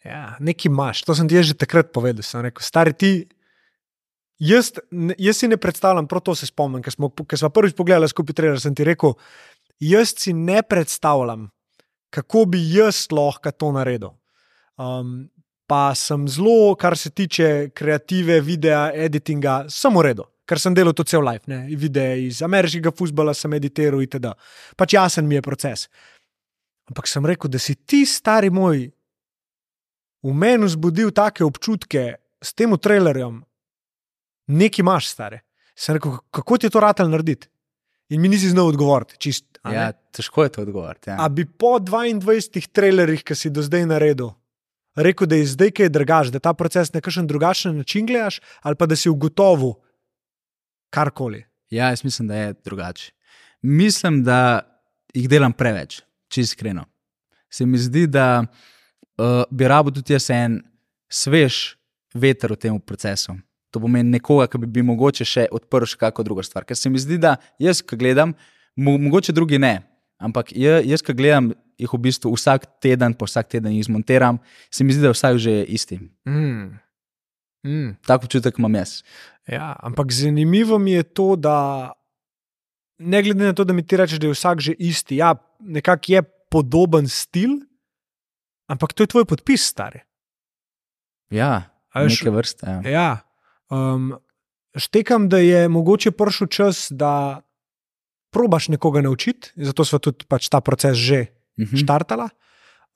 [0.05, 2.23] Ja, nekaj imaš, to sem ti že takrat povedal.
[2.23, 3.13] Sem rekel, stari ti.
[4.39, 4.75] Jaz,
[5.19, 8.35] jaz si ne predstavljam, prav to se spomnim, ker smo, ker smo prvič pogledali skupaj
[8.35, 9.15] trailer, sem ti rekel,
[9.81, 11.47] jaz si ne predstavljam,
[12.11, 14.13] kako bi jaz lahko to naredil.
[14.77, 15.31] Um,
[15.71, 20.29] pa sem zelo, kar se tiče kreative, videa, editinga, samo redo.
[20.45, 21.63] Ker sem delal to cel life, ne?
[21.81, 24.35] videe iz ameriškega futbola sem editiral itd.
[24.77, 25.87] Pač jasen mi je proces.
[26.91, 28.91] Ampak sem rekel, da si ti, stari moj,
[30.25, 33.43] v meni vzbudil take občutke s tem trailerjem,
[34.49, 35.43] nekaj imaš, stare.
[35.77, 37.51] Sem rekel, kako ti je to ratelj narediti?
[38.13, 39.47] In mi nisi znal odgovoriti, čist.
[39.65, 41.11] Ja, težko je to odgovoriti.
[41.11, 41.17] Ja.
[41.25, 44.35] A bi po 22 trailerjih, ki si do zdaj naredil,
[44.97, 48.77] rekel, da je zdaj kaj drugač, da ta proces na kakšen drugačen način gledaš, ali
[48.77, 49.75] pa da si ugotovil
[50.93, 51.43] karkoli.
[51.73, 53.11] Ja, jaz mislim, da je drugače.
[53.63, 54.61] Mislim, da
[55.15, 56.85] jih delam preveč, če iskreno.
[57.51, 58.45] Se mi zdi, da
[59.19, 60.61] uh, bi rabo tudi jaz en
[61.11, 61.77] svež
[62.15, 63.37] veter v tem procesu.
[63.75, 66.67] To pomeni nekoga, ki bi, bi mogoče še odprl še kakšno drugo stvar.
[66.67, 68.37] Ker se mi zdi, da jaz, ki gledam,
[68.79, 69.83] mo mogoče drugi ne.
[70.23, 71.51] Ampak jaz, jaz ki gledam,
[71.81, 74.39] jih v bistvu vsak teden, po vsak teden jih zmontiram,
[74.71, 75.99] se mi zdi, da je vsak že isti.
[76.29, 76.79] Mm.
[77.67, 77.91] Mm.
[78.07, 79.03] Tak občutek imam jaz.
[79.51, 81.93] Ja, ampak zanimivo mi je to, da
[82.99, 86.13] ne glede na to, da mi ti rečeš, da je vsak že isti, ja, nekako
[86.13, 87.59] je podoben stil,
[88.67, 90.01] ampak to je tvoj podpis, stari.
[91.31, 92.67] Ja, A veš, neke vrste.
[92.67, 92.81] Ja.
[92.85, 93.09] Ja,
[93.71, 94.15] um,
[94.73, 97.41] štekam, da je mogoče prišel čas, da
[98.31, 101.77] probaš nekoga naučiti, zato smo tudi pač ta proces že Mhm.
[101.77, 102.29] štartala.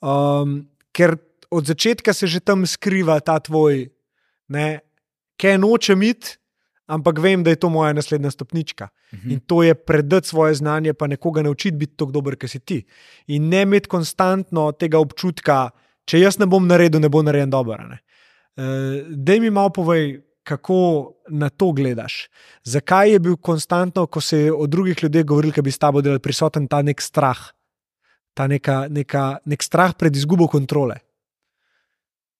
[0.02, 1.14] Um, ker
[1.50, 3.87] od začetka se že tam skriva ta tvoj,
[4.48, 4.81] ne,
[5.38, 6.35] kaj nočem iti,
[6.88, 8.88] ampak vem, da je to moja naslednja stopnička.
[9.14, 9.31] Mhm.
[9.31, 12.85] In to je predati svoje znanje, pa nekoga naučiti biti tako dober, kot si ti.
[13.27, 15.70] In ne imeti konstantno tega občutka,
[16.05, 17.77] če jaz ne bom naredil, ne bo narejen dobro.
[17.85, 18.64] Uh,
[19.09, 22.29] Dej mi malo povej, kako na to gledaš.
[22.64, 26.01] Zakaj je bil konstantno, ko se je o drugih ljudeh govoril, da bi s tabo
[26.01, 27.38] delali, prisoten ta nek strah,
[28.35, 30.96] ta neka, neka, nek strah pred izgubo kontrole.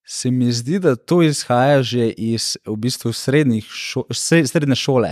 [0.09, 5.11] Se mi zdi, da to izhaja že iz v bistvu šo, srednje šole.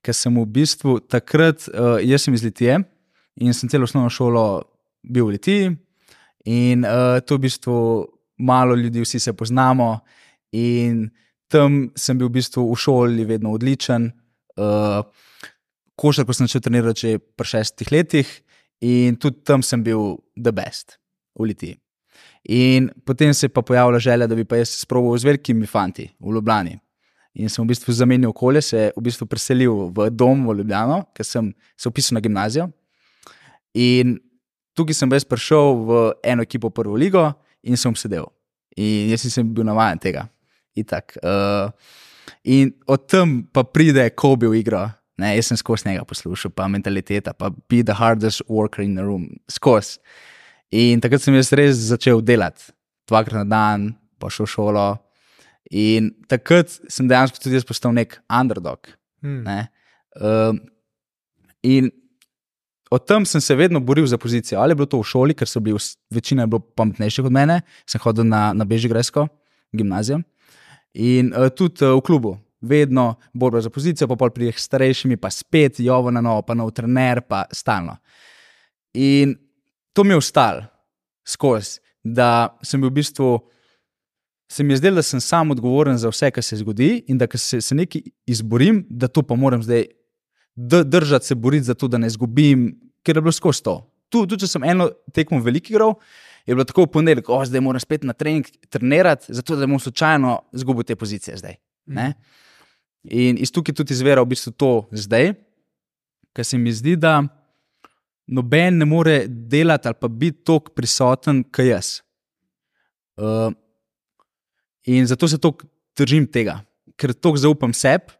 [0.00, 2.78] Ker sem v bistvu takrat, uh, jaz sem iz Litije
[3.36, 4.62] in sem celo osnovno šolo
[5.04, 5.74] bil v Litiji,
[6.48, 7.76] in uh, to v bistvu
[8.40, 10.00] malo ljudi, vsi se poznamo.
[10.52, 11.10] In
[11.48, 14.10] tam sem bil v bistvu v šoli vedno odličen.
[14.56, 15.04] Uh,
[15.96, 18.28] Košarko sem začel trenirati že pri šestih letih,
[18.80, 20.96] in tudi tam sem bil the best
[21.36, 21.76] v Litiji.
[22.48, 26.08] In potem se je pa pojavila želja, da bi pa jaz sproval z velikimi fanti
[26.20, 26.78] v Ljubljani.
[27.34, 31.24] In sem v bistvu zamenjal okolje, se v bistvu preselil v dom v Ljubljano, ker
[31.24, 32.68] sem se upisal na gimnazijo.
[33.78, 34.18] In
[34.76, 37.24] tukaj sem res prišel v eno ekipo prvo ligo
[37.62, 38.26] in sem sedel.
[38.76, 40.26] In jaz nisem bil navaden tega.
[40.76, 41.70] Itak, uh,
[42.44, 44.88] in od tam pa pride Kobe v igro.
[45.20, 49.04] Ne, jaz sem skozi njega poslušal, pa mentaliteta, pa be the hardest worker in the
[49.04, 50.00] room, skozi.
[50.72, 52.70] In takrat sem jaz res začel delati,
[53.10, 54.86] dvakrat na dan, pa šel v šolo.
[55.72, 58.88] In takrat sem dejansko tudi jaz postal nek underdog.
[59.20, 59.42] Hmm.
[59.44, 59.58] Ne?
[60.16, 60.62] Um,
[61.62, 61.90] in
[62.92, 64.60] od tam sem se vedno boril za pozicijo.
[64.60, 65.80] Ali je bilo to v šoli, ker so bili
[66.12, 69.28] večina je bilo pametnejših od mene, sem hodil na, na Bežigresko
[69.72, 70.22] gimnazijo.
[70.94, 75.16] In uh, tudi uh, v klubu, vedno borba za pozicijo, pa pol prideš s starejšimi,
[75.20, 77.96] pa spet jovo na novo, pa nov trener, pa stalno.
[78.92, 79.36] In
[79.92, 80.62] to mi je ostalo
[81.28, 83.32] skozi, da sem bil v bistvu.
[84.52, 87.26] Se mi je zdelo, da sem sam odgovoren za vse, kar se zgodi, in da
[87.34, 89.86] se, se nekaj izborim, da to pa moram zdaj
[90.56, 92.66] držati, se boriti za to, da ne izgubim,
[93.02, 93.78] ker je bilo skozi to.
[94.12, 95.94] Tu, tudi če sem eno tekmo veliko igral,
[96.44, 99.80] je bilo tako v ponedeljek, oh, zdaj moram spet na trening trenirati, zato da bom
[99.80, 101.56] slučajno izgubil te pozicije zdaj.
[101.86, 102.12] Ne?
[103.08, 105.32] In iz tukaj tudi izvira v bistvu to zdaj,
[106.36, 107.22] ker se mi zdi, da
[108.26, 112.00] noben ne more delati ali pa biti tako prisoten, kot jaz.
[113.16, 113.52] Uh,
[114.86, 116.60] in zato se tako držim tega,
[116.96, 118.14] ker tako zaupam sebi,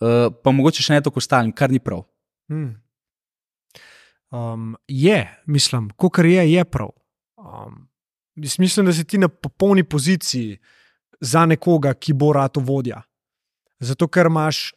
[0.00, 2.04] uh, pa mogoče še ne toliko ostalim, kar ni prav.
[2.50, 2.74] Hmm.
[4.32, 6.90] Um, je, mislim, kar je, je prav.
[7.36, 7.88] Um,
[8.36, 10.58] mislim, da si ti na popolni poziciji
[11.20, 13.02] za nekoga, ki bo rado vodja.
[13.82, 14.72] Zato, ker imaš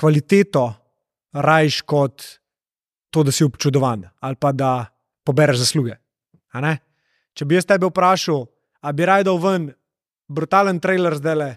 [0.00, 0.72] kvaliteto
[1.34, 2.24] rajš kot
[3.14, 4.88] to, da si občudovan ali pa da
[5.24, 5.94] pobereš zasluge.
[7.34, 8.44] Če bi jaz tebe vprašal,
[8.84, 9.70] a bi raje dal ven
[10.30, 11.50] brutalen trailer zdaj le,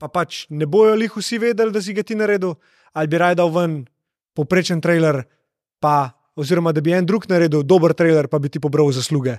[0.00, 2.56] pa pač ne bojo jih vsi vedeli, da si ga ti naredil,
[2.96, 3.82] ali bi raje dal ven
[4.36, 5.22] poprečen trailer,
[5.82, 9.36] pa, oziroma da bi en drug naredil dober trailer, pa bi ti pobral zasluge,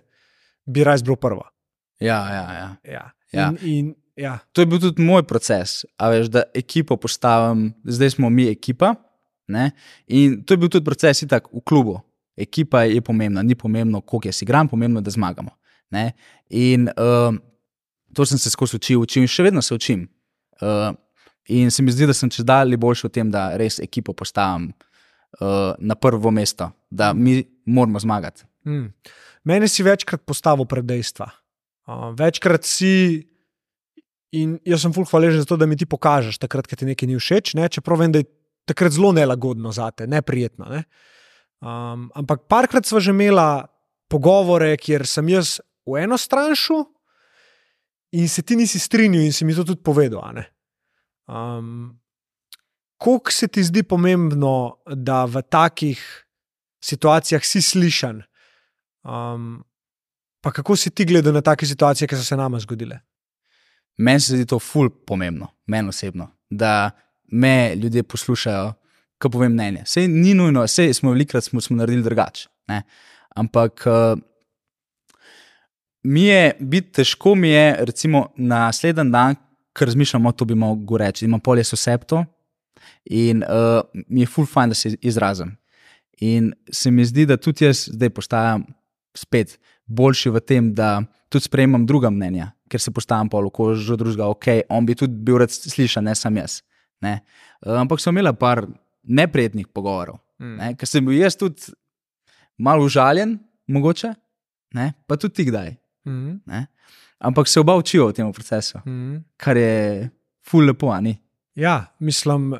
[0.65, 1.47] bi raje zbral prvo.
[1.99, 2.69] Ja, ja, ja.
[2.83, 3.05] Ja.
[3.33, 3.49] Ja.
[3.49, 4.37] In, in, ja.
[4.53, 8.93] To je bil tudi moj proces, veš, da ekipo postavim, zdaj smo mi ekipa.
[9.47, 9.71] Ne?
[10.07, 11.99] In to je bil tudi proces itak v klubu.
[12.37, 15.51] Ekipa je pomembna, ni pomembno, koliko jaz igram, pomembno je, da zmagamo.
[15.93, 16.11] Ne?
[16.49, 17.35] In uh,
[18.13, 20.07] to sem se skozi učil, učil in še vedno se učim.
[20.61, 20.95] Uh,
[21.51, 24.71] in se mi zdi, da sem čez dalje boljši v tem, da res ekipo postavim
[24.71, 28.47] uh, na prvo mesto, da mi moramo zmagati.
[28.65, 28.89] Mm.
[29.43, 31.27] Mene si večkrat postavil pred dejstva.
[31.85, 33.27] Uh, večkrat si,
[34.33, 37.11] in jaz sem fulh hvaležen za to, da mi ti pokažeš, takrat, ko ti nekaj
[37.11, 37.67] ni všeč, ne?
[37.69, 38.29] čeprav vem, da je
[38.65, 40.65] takrat zelo nelagodno za te, neprijetno.
[40.69, 40.83] Ne?
[41.63, 43.63] Um, ampak parkrat smo že imeli
[44.11, 46.85] pogovore, kjer sem jaz v eno stran šel
[48.13, 50.43] in se ti nisi strinjal in si mi to tudi povedal.
[51.27, 51.99] Um,
[53.03, 55.99] Kako se ti zdi pomembno, da v takih
[56.83, 58.21] situacijah si slišan?
[59.03, 59.63] Um,
[60.39, 63.01] pa kako si ti gledal na take situacije, ki so se nama zgodile?
[63.97, 66.91] Meni se zdi to ful pomembno, meni osebno, da
[67.33, 68.73] me ljudje poslušajo,
[69.17, 69.85] ko povem mnenje.
[69.85, 72.49] Sej ni nujno, sej smo velikrat smo, smo naredili drugače.
[73.35, 74.19] Ampak uh,
[76.03, 79.35] mi je biti težko, mi je recimo naslednji dan,
[79.73, 82.25] ker razmišljamo, to bi mogel reči, imam polje sosepto
[83.05, 85.55] in uh, mi je ful fajn, da se izrazim.
[86.21, 88.65] In se mi zdi, da tudi jaz zdaj postajam
[89.17, 94.27] spet boljši v tem, da tudi sprejemam druga mnenja, ker se postavim polo kožo drugega,
[94.29, 96.61] ok, on bi tudi bil rad slišan, ne sam jaz.
[97.03, 97.19] Ne?
[97.63, 98.65] Uh, ampak so imeli par
[99.03, 100.57] neprijetnih pogovorov, Mm.
[100.57, 100.75] mm.
[100.79, 101.71] ker sem bil jaz tudi
[102.57, 103.37] malo užaljen,
[103.67, 104.13] mogoče,
[104.75, 104.93] ne?
[105.07, 105.75] pa tudi ti kdaj.
[106.09, 106.67] Mm Ne?
[107.23, 109.21] Ampak se oba učijo v tem procesu, -hmm.
[109.37, 110.09] kar je
[110.43, 111.15] ful lepo, a ni.
[111.55, 112.55] Ja, mislim,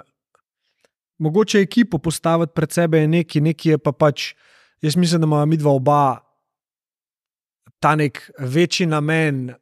[1.17, 4.33] mogoče ekipo postaviti pred sebe je nekaj, nekaj je pa pač.
[4.81, 6.19] Jaz mislim, da ima mi dva oba
[7.79, 9.53] ta nek večji namen,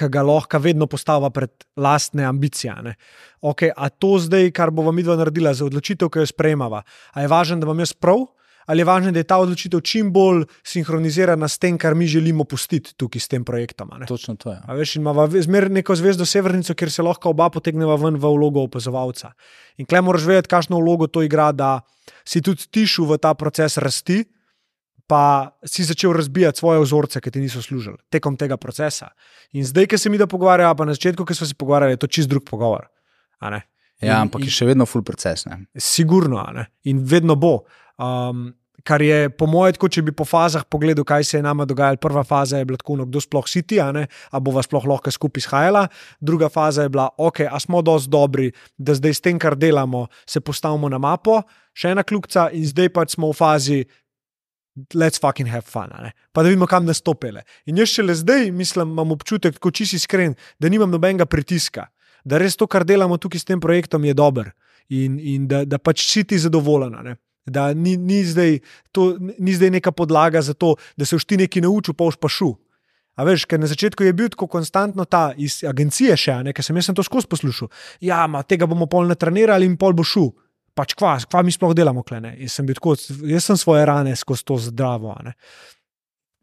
[0.00, 2.72] ki ga lahko vedno postavlja pred lastne ambicije.
[2.72, 2.96] a ne.
[3.40, 6.82] Okay, a to zdaj, kar bova mi dva naredila za odločitev, ki jo sprejemava,
[7.12, 8.26] a je važno, da imam jaz prav,
[8.70, 12.44] ali je važno, da je ta odločitev čim bolj sinhronizirana s tem, kar mi želimo
[12.44, 13.90] pustiti tukaj s tem projektom.
[13.98, 14.06] ne.
[14.06, 14.58] Točno to je.
[14.62, 18.62] A veš, imamo zmeraj neko zvezdo Severnico, kjer se lahko oba potegneva ven v vlogo
[18.62, 19.32] opazovalca.
[19.78, 21.80] In klej moraš vedeti, kakšno vlogo to igra, da
[22.24, 24.24] si tudi tišel v ta proces rasti,
[25.10, 29.10] pa si začel razbijati svoje vzorce, ki ti niso služili tekom tega procesa.
[29.58, 32.02] In zdaj, ki se mi da pogovarjava, pa na začetku, ki smo se pogovarjali, je
[32.04, 32.86] to čist drug pogovor.
[33.42, 33.58] Ja,
[34.14, 35.44] In- ampak in- je še vedno ful proces.
[35.50, 35.64] Ne?
[35.76, 36.68] Sigurno, ne?
[36.86, 37.64] in vedno bo.
[37.98, 38.52] Um,
[38.86, 42.00] kar je, po mojem, tako, če bi po fazah pogledal, kaj se je nama dogajalo.
[42.00, 44.06] Prva faza je bila tako, no, kdo sploh si ti, a, ne?
[44.32, 45.82] a bova sploh lahko skupaj shajala.
[46.20, 50.06] Druga faza je bila, ok, a smo dosti dobri, da zdaj s tem, kar delamo,
[50.24, 51.42] se postavimo na mapo,
[51.76, 53.80] še ena kljubca, in zdaj pač smo v fazi.
[54.94, 55.90] Let's fucking have fun,
[56.32, 57.42] pa da vidimo, kam nas topele.
[57.66, 61.86] In jaz šele zdaj, mislim, imam občutek, ko čisi iskren, da nimam nobenega pritiska,
[62.24, 64.50] da res to, kar delamo tukaj s tem projektom, je dobro
[64.90, 66.94] in, in da, da pač si ti zadovoljen.
[66.94, 67.16] a ne.
[67.46, 68.58] Da ni, ni, zdaj,
[68.92, 72.28] to, ni zdaj neka podlaga za to, da se ti nekaj naučil, pa už pa
[72.28, 72.54] šu.
[73.18, 76.76] A veš, ker na začetku je bil tako konstantno ta iz agencije še, ker sem
[76.76, 77.68] jaz sem to skozi poslušal.
[78.00, 80.30] Ja, ma, tega bomo pol natrenirali in pol bo šu.
[80.80, 82.32] Pač kva, kva mi sploh delamo, klene.
[82.40, 82.94] In sem bil tako,
[83.28, 85.12] jaz sem svoje rane skozi to zdravo.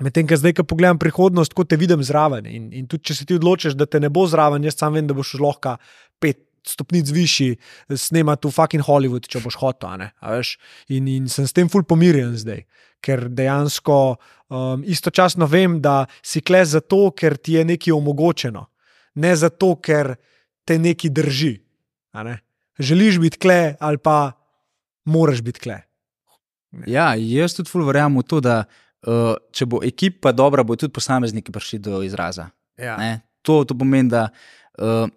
[0.05, 2.45] Medtem, ko zdaj, ko pogledam prihodnost, kot te vidim zraven.
[2.45, 5.09] In, in tudi, če se ti odločiš, da te ne bo zraven, jaz sam vem,
[5.09, 5.79] da boš lahko
[6.21, 7.57] pet stopnic višji,
[7.97, 10.05] snemati v fucking Hollywood, če boš hotel.
[10.93, 12.65] In, in sem s tem ful pomirjen zdaj,
[13.01, 18.67] ker dejansko um, istočasno vem, da si kle zato, ker ti je nekaj omogočeno,
[19.23, 20.13] ne zato, ker
[20.67, 21.55] te nekaj drži.
[22.21, 22.41] ne.
[22.79, 24.31] Želiš biti kle ali pa
[25.05, 25.81] moraš biti kle.
[26.85, 28.63] Ja, jaz tudi ful verjamem v to, da
[29.07, 32.49] uh, če bo ekipa dobra, bo tudi posamezniki prišli do izraza.
[32.77, 32.97] Ja.
[32.99, 33.21] Ne?
[33.41, 34.27] To, to pomeni, da
[34.77, 35.07] uh,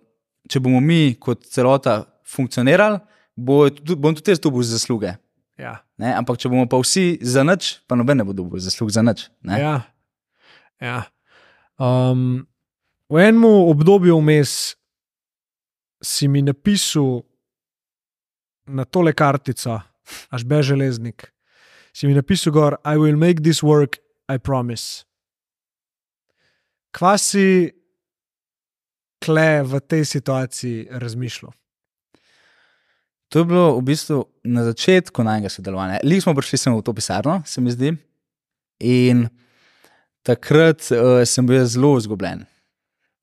[0.48, 3.00] če bomo mi kot celota funkcionirali,
[3.36, 5.16] bo, tudi- bom tudi jaz dobil zasluge.
[5.60, 5.80] Ja.
[6.00, 6.14] Ne?
[6.16, 9.28] Ampak če bomo pa vsi za nič, pa noben ne bo dobil zaslug za nič.
[9.44, 9.60] Ne?
[9.60, 9.74] Ja.
[10.80, 11.00] Ja.
[11.76, 12.46] Um,
[13.10, 14.76] v enem obdobju vmes
[16.00, 17.20] si mi napisal
[18.70, 19.80] na tole kartico,
[20.30, 21.28] až be železnik,
[21.92, 23.98] si mi napisal gor, I will make this work,
[24.30, 25.04] I promise.
[26.94, 27.70] Kva si
[29.22, 31.52] kle v tej situaciji razmišljal?
[33.30, 36.00] To je bilo v bistvu na začetku najnega sodelovanja.
[36.02, 37.94] Lih smo prišli sem v to pisarno, se mi zdi.
[38.82, 39.28] In
[40.26, 42.42] takrat uh, sem bil zelo izgubljen.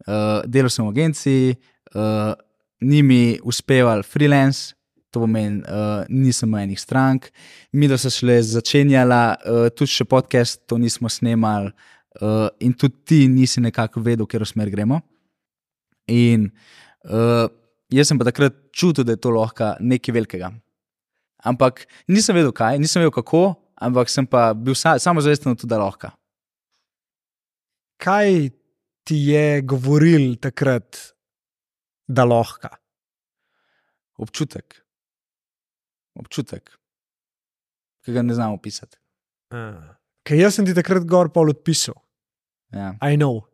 [0.07, 1.57] Uh, delal sem v agenciji,
[1.91, 2.31] uh,
[2.79, 4.76] ni mi uspeval freelance,
[5.17, 7.31] to pomeni, uh, nisem enih strank.
[7.73, 11.73] Mi, da so šele začenjala, uh, tudi še podcast, to nismo snemali,
[12.21, 15.01] uh, in tudi ti nisi nekako vedel, kje smer gremo.
[16.13, 16.47] In
[17.09, 17.49] uh,
[17.93, 20.51] jaz sem pa takrat čutil, da je to lahko nekaj velikega.
[21.47, 23.43] Ampak nisem vedel, kaj, nisem vedel, kako,
[23.81, 26.13] ampak sem pa bil sa, samo zavesten, da je lahko.
[28.01, 28.49] Kaj
[29.07, 30.99] ti je govoril takrat,
[32.07, 32.69] da lahko?
[34.17, 34.86] Občutek.
[36.17, 36.71] Občutek,
[38.05, 38.97] ki ga ne znam opisati.
[40.27, 41.95] Ker jaz sem ti takrat gor pol odpisal.
[42.73, 42.95] Ja.
[43.05, 43.45] I know.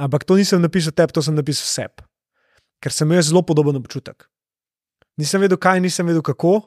[0.00, 2.06] Ampak to nisem napisal tebi, to sem napisal sebi
[2.84, 4.26] ker sem imel zelo podoben občutek.
[5.16, 6.58] Nisem vedel, kaj, nisem vedel, kako.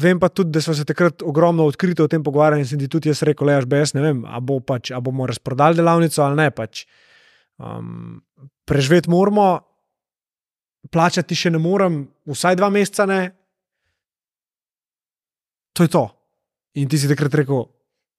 [0.00, 2.88] Vem pa tudi, da smo se takrat ogromno odkrito o tem pogovarjali in sem ti
[2.90, 6.40] tudi jaz rekel, lež BS, ne vem, ali bo pač, a bomo razprodali delavnico ali
[6.40, 6.48] ne.
[6.54, 6.86] Pač.
[7.60, 8.24] Um,
[8.66, 9.46] preživeti moramo,
[10.90, 13.20] plačati še ne morem, vsaj dva meseca ne.
[15.74, 16.04] To je to.
[16.78, 17.66] In ti si takrat rekel,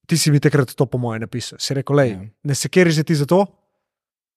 [0.07, 1.59] ti si mi takrat to po moje napisal.
[1.59, 2.21] Si rekel, lej, Ja.
[2.43, 3.45] ne se keriš za ti za to,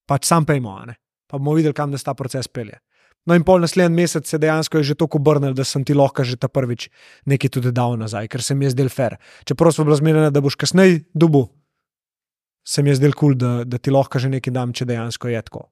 [0.06, 0.96] pač sam pejmo, ne
[1.28, 2.80] pa bomo videli, kam nas ta proces pelje.
[3.28, 6.24] No, in pol naslednji mesec se dejansko je že tako obrnil, da sem ti lahko
[6.24, 6.88] že ta prvič
[7.28, 9.18] nekaj tudi dal nazaj, ker se mi je zdel fair.
[9.44, 11.50] Čeprav smo bili zmenjeni, da boš kasneje dubu,
[12.64, 15.28] se mi je zdel kul, cool, da, da ti lahko že nekaj dam, če dejansko
[15.28, 15.68] je tako.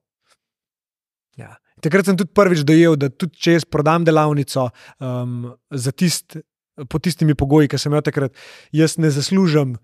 [1.37, 1.57] Ja.
[1.81, 4.69] Takrat sem tudi prvič dojel, da tudi če jaz prodam delavnico
[5.01, 5.57] um,
[5.97, 6.37] tist,
[6.89, 8.35] po tistimi pogoji, ki sem jo takrat,
[8.75, 9.77] jaz ne zaslužim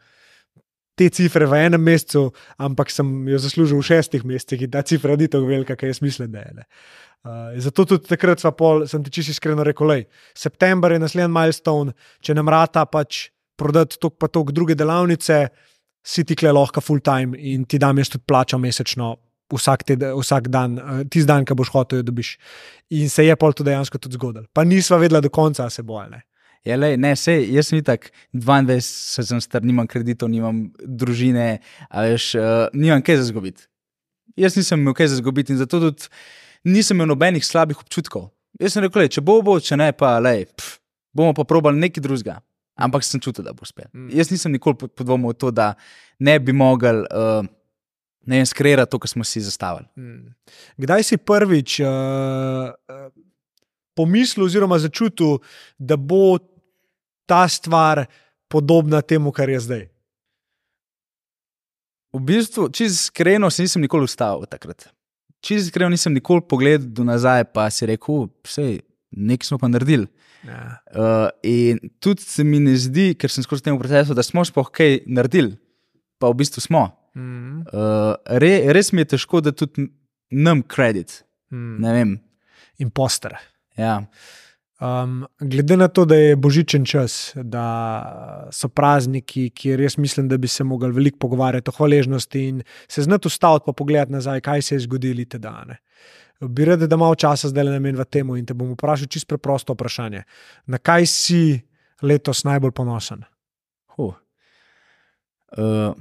[0.95, 2.27] te cifre v enem mesecu,
[2.61, 6.03] ampak sem jo zaslužil v šestih mesecih in ta cifra ni tako velika, kot jaz
[6.05, 6.53] mislim, da je.
[6.59, 6.67] Ne.
[7.23, 11.31] Uh, zato tudi takrat pol, sem ti čisto iskreno rekel, da je september je naslednji
[11.31, 15.47] milestone, če nam rata pač prodati tok pa tok druge delavnice,
[16.03, 19.15] si ti kle lahko full time in ti dam jaz tudi plačo mesečno.
[19.53, 20.79] Vsak, te, vsak dan,
[21.13, 22.29] tisti dan, ki boš hotel, jo dobiš.
[22.97, 24.47] In se je pol to dejansko tudi zgodilo.
[24.49, 26.21] Pa nisva vedela do konca, se bo ali ne.
[26.63, 28.79] Ja, lej, ne, sej, jaz sem tako 22,
[29.27, 31.57] sem star, nimam kreditov, nimam družine,
[31.91, 33.67] veš, uh, nimam kaj za zgubiti.
[34.39, 36.07] Jaz nisem imel kaj za zgubiti in zato tudi
[36.63, 38.29] nisem imel nobenih slabih občutkov.
[38.61, 40.77] Jaz sem rekel, lej, če bo, bo, če ne, pa lej, pf,
[41.11, 42.37] bomo pa probali nekaj drugega.
[42.79, 43.85] Ampak sem čutil, da bo uspel.
[43.91, 44.07] Mm.
[44.15, 45.73] Jaz nisem nikoli podvomil v to, da
[46.23, 47.03] ne bi mogel.
[47.11, 47.51] Uh,
[48.23, 49.83] Ne vem, skreira to, kar smo si zastavili.
[49.99, 50.29] Hmm.
[50.79, 52.71] Kdaj si prvič uh,
[53.99, 55.41] pomislil, oziroma začutil,
[55.75, 56.37] da bo
[57.25, 58.05] ta stvar
[58.47, 59.83] podobna temu, kar je zdaj?
[62.13, 64.87] V bistvu, čisto iskreno, se nisem nikoli ustavil takrat.
[65.41, 70.07] Čisto iskreno, nisem nikoli pogledal nazaj, pa si rekel, vse, nekaj smo pa naredili.
[70.43, 70.77] Ja.
[70.91, 74.69] Uh, in tudi se mi ne zdi, ker sem skozi tem procesu, da smo sploh
[74.69, 75.55] kaj naredili,
[76.19, 76.89] pa v bistvu smo.
[77.15, 77.63] Mm.
[77.69, 79.87] Uh, re, res mi je težko, da tudi
[80.33, 81.21] nam kredit.
[81.53, 81.75] Mm.
[81.81, 82.13] Ne vem.
[82.81, 83.37] Imposter.
[83.79, 84.01] Ja.
[84.83, 90.37] Um, glede na to, da je božičen čas, da so prazniki, kjer jaz mislim, da
[90.37, 94.61] bi se mogli veliko pogovarjati o hvaležnosti in se znati ustaviti, pa pogledati nazaj, kaj
[94.61, 95.77] se je zgodilo te dane.
[96.41, 99.73] Bi rad, da malo časa zdaj namenim v temu in te bom vprašal čisto preprosto
[99.73, 100.23] vprašanje.
[100.65, 101.61] Na kaj si
[102.01, 103.23] letos najbolj ponosen?
[103.97, 104.13] Uh.
[105.57, 105.95] Uh,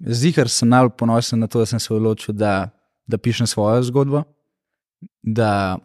[0.00, 2.68] Zihar sem najbolj ponosen na to, da sem se odločil, da,
[3.06, 4.24] da pišem svojo zgodbo,
[5.22, 5.78] da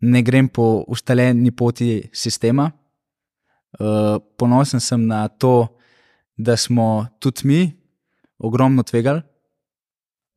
[0.00, 2.70] ne grem po ustaljeni poti sistema.
[3.78, 5.68] Uh, ponosen sem na to,
[6.36, 7.60] da smo tudi mi
[8.38, 9.20] ogromno tvegali,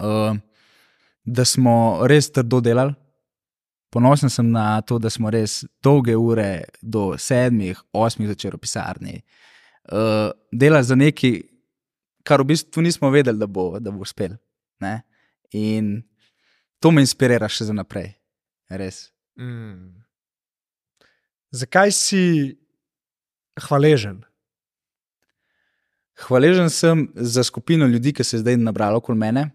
[0.04, 0.36] uh,
[1.24, 2.94] da smo res trdo delali.
[3.90, 9.16] Ponosen sem na to, da smo res dolge ure, do sedmih, osmih začeli v pisarni,
[9.94, 11.40] uh, delali za nekaj,
[12.26, 14.36] kar v bistvu nismo vedeli, da bo, da bo uspel.
[14.82, 15.02] Ne?
[15.54, 16.02] In
[16.82, 18.12] to me inspirira še za naprej,
[18.70, 19.14] res.
[19.40, 20.04] Mm.
[21.52, 22.24] Zakaj si
[23.68, 24.24] hvaležen?
[26.28, 29.50] Hvaležen sem za skupino ljudi, ki se je zdaj nabralo okoli mene,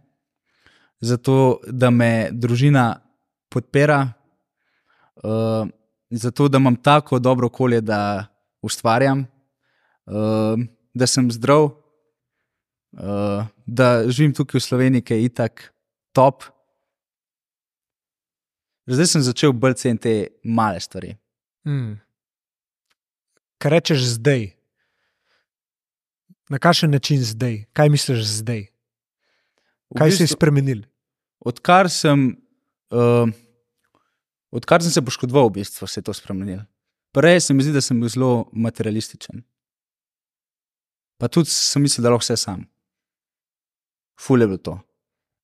[1.01, 3.01] zato da me družina
[3.51, 4.12] podpira,
[5.22, 5.68] uh,
[6.11, 8.26] zato da imam tako dobro okolje, da
[8.62, 9.26] ustvarjam,
[10.07, 10.59] uh,
[10.95, 15.72] da sem zdrav, uh, da živim tukaj v Sloveniji, ki je itak
[16.12, 16.43] top.
[18.89, 20.12] Zdaj sem začel bolj ceniti te
[20.45, 21.16] male stvari.
[21.64, 21.99] Mm.
[23.59, 24.47] Kaj rečeš zdaj?
[26.49, 27.64] Na kakšen način zdaj?
[27.72, 28.62] Kaj misliš zdaj?
[29.91, 30.82] V Kaj se je bistvu- spremenil?
[31.41, 32.36] odkar sem,
[32.91, 33.28] uh,
[34.51, 36.64] odkar sem se poškodoval, v bistvu se je to spremenilo.
[37.12, 39.43] Prej se mi zdi, da sem bil zelo materialističen.
[41.16, 42.64] Pa tudi sem mislil, da lahko vse sam.
[44.16, 44.74] Ful je bilo to.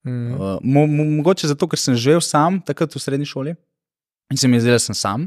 [0.05, 0.35] Mm.
[0.37, 3.55] Uh, mo, mo, mogoče zato, ker sem živel sam takrat v srednji šoli
[4.33, 5.27] in se mi je zdelo, da sem sam.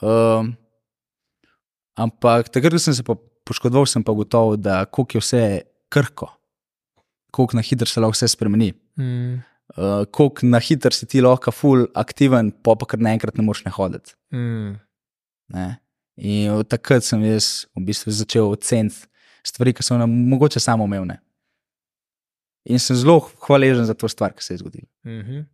[0.00, 0.48] Uh,
[2.00, 5.42] ampak takrat, ko sem se poškodoval, sem pa gotovo, da koliko je vse
[5.92, 6.30] krhko,
[7.32, 8.72] koliko na hitro se lahko vse spremeni.
[8.96, 9.42] Mm.
[9.76, 13.66] Uh, koliko na hitro si ti lahko ful aktiven, pa pa kar naenkrat ne moreš
[13.68, 14.16] ne hoditi.
[14.32, 14.76] Mm.
[15.52, 15.68] Ne?
[16.16, 19.08] In takrat sem jaz v bistvu začel oceniti
[19.44, 21.18] stvari, ki so nam mogoče samo umevne.
[22.64, 24.86] In sem zelo hvaležen za to stvar, ki se je zgodila.
[25.04, 25.46] Mm -hmm.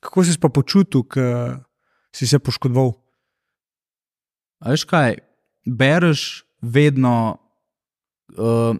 [0.00, 1.20] Kako si se pa počutil, ko
[2.12, 2.92] si se poškodoval?
[4.60, 5.16] A veš kaj,
[5.66, 7.38] bereš vedno,
[8.38, 8.76] uh,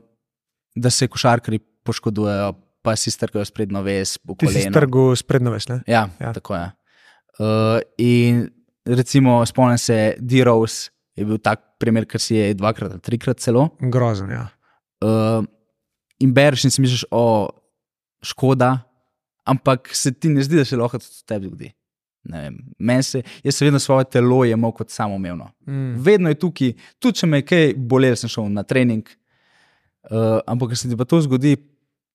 [0.76, 5.68] da se košarkari poškodujejo, pa si strkajo sprednjo vez, po Ti si strgal sprednjo ves.
[5.68, 5.82] ne?
[5.86, 6.26] Ja, Ja.
[6.26, 6.32] ja.
[6.32, 6.70] tako je.
[7.38, 8.50] Uh, in
[8.84, 13.68] recimo, spomnim se, D-Rose je bil tak primer, ker si je dvakrat ali trikrat celo.
[13.80, 14.30] Grozen.
[14.30, 14.48] Ja.
[15.04, 15.44] Uh,
[16.22, 17.48] in bereš in si misliš, o,
[18.24, 18.78] škoda,
[19.44, 21.72] ampak se ti ne zdi, da se lahko tudi tebi zgodi.
[22.78, 25.50] Meni se, jaz se vedno svoje telo jemal kot samoumevno.
[25.66, 25.92] Mm.
[26.02, 29.08] Vedno je tukaj, tudi če me je kaj bolelo, sem šel na trening.
[30.04, 31.56] Uh, ampak, ker se ti pa to zgodi,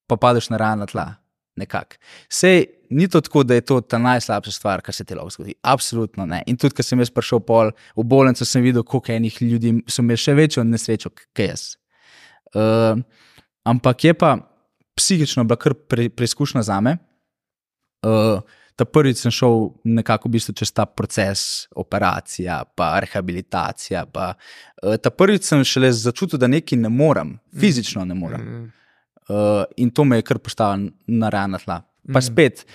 [0.09, 1.11] pa padeš na rana tla.
[1.59, 1.97] Nekako.
[2.31, 2.63] Sej
[2.95, 5.53] ni to tako, da je to ta najslabša stvar, kar se ti lahko zgodi.
[5.61, 6.41] Absolutno ne.
[6.47, 10.01] In tudi, ko sem jaz prišel pol v bolnico, sem videl, koliko enih ljudi so
[10.05, 11.73] imeli še večjo nesrečo kot jaz.
[12.55, 13.03] Uh,
[13.69, 14.37] ampak je pa
[14.97, 16.97] psihično bila kar pre, preizkušnja za me.
[18.05, 18.41] Uh,
[18.79, 24.05] ta prvič sem šel nekako v bistvu čez ta proces, operacija, pa rehabilitacija.
[24.13, 24.33] Pa,
[24.83, 28.41] uh, ta prvič sem šele začutil, da nekaj ne morem, fizično ne morem.
[28.41, 28.71] Mm.
[29.29, 31.81] Uh, in to me je kar postavilo na rana tla.
[32.13, 32.25] Pa Mhm.
[32.25, 32.65] spet,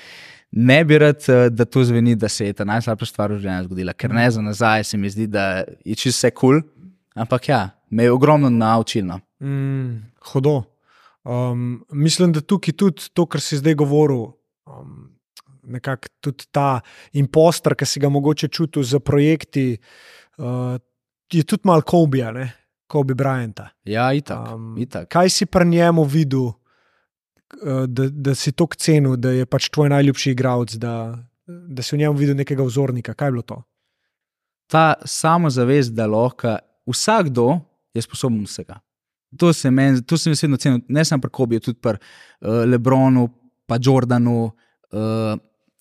[0.52, 3.64] ne bi rad, eh, da to zveni, da se je ta najslabša stvar v življenju
[3.64, 6.62] zgodila, ker ne za nazaj se mi zdi, da je čisto vse kul, cool,
[7.14, 9.06] ampak ja, me je ogromno naučilo.
[9.40, 9.46] no.
[9.46, 10.62] Mm, hudo.
[11.24, 14.26] Um, mislim, da tukaj tudi to, kar si zdaj govoril,
[14.68, 15.14] um,
[15.64, 16.80] nekako tudi ta
[17.12, 19.78] impostor, ki si ga mogoče čutil za projekti,
[20.38, 20.76] uh,
[21.32, 22.52] je tudi malo Kobija, ne?
[22.86, 23.70] Kobe Bryanta.
[23.84, 24.52] Ja, itak.
[24.52, 25.08] Um, itak.
[25.08, 29.88] kaj si pri njemu videl, uh, da, da si to cenil, da je pač tvoj
[29.88, 31.16] najljubši igralec, da,
[31.46, 33.14] da si v njem videl nekega vzornika?
[33.14, 33.62] Kaj je bilo to?
[34.68, 37.60] Ta samozavest, da lahko vsakdo
[37.94, 38.83] je sposoben vsega.
[39.38, 42.62] To se meni, to sem jaz vedno cenil, ne samo pri Kobiju, tudi pri uh,
[42.68, 43.28] Lebronu,
[43.66, 45.34] pa Jordanu, uh,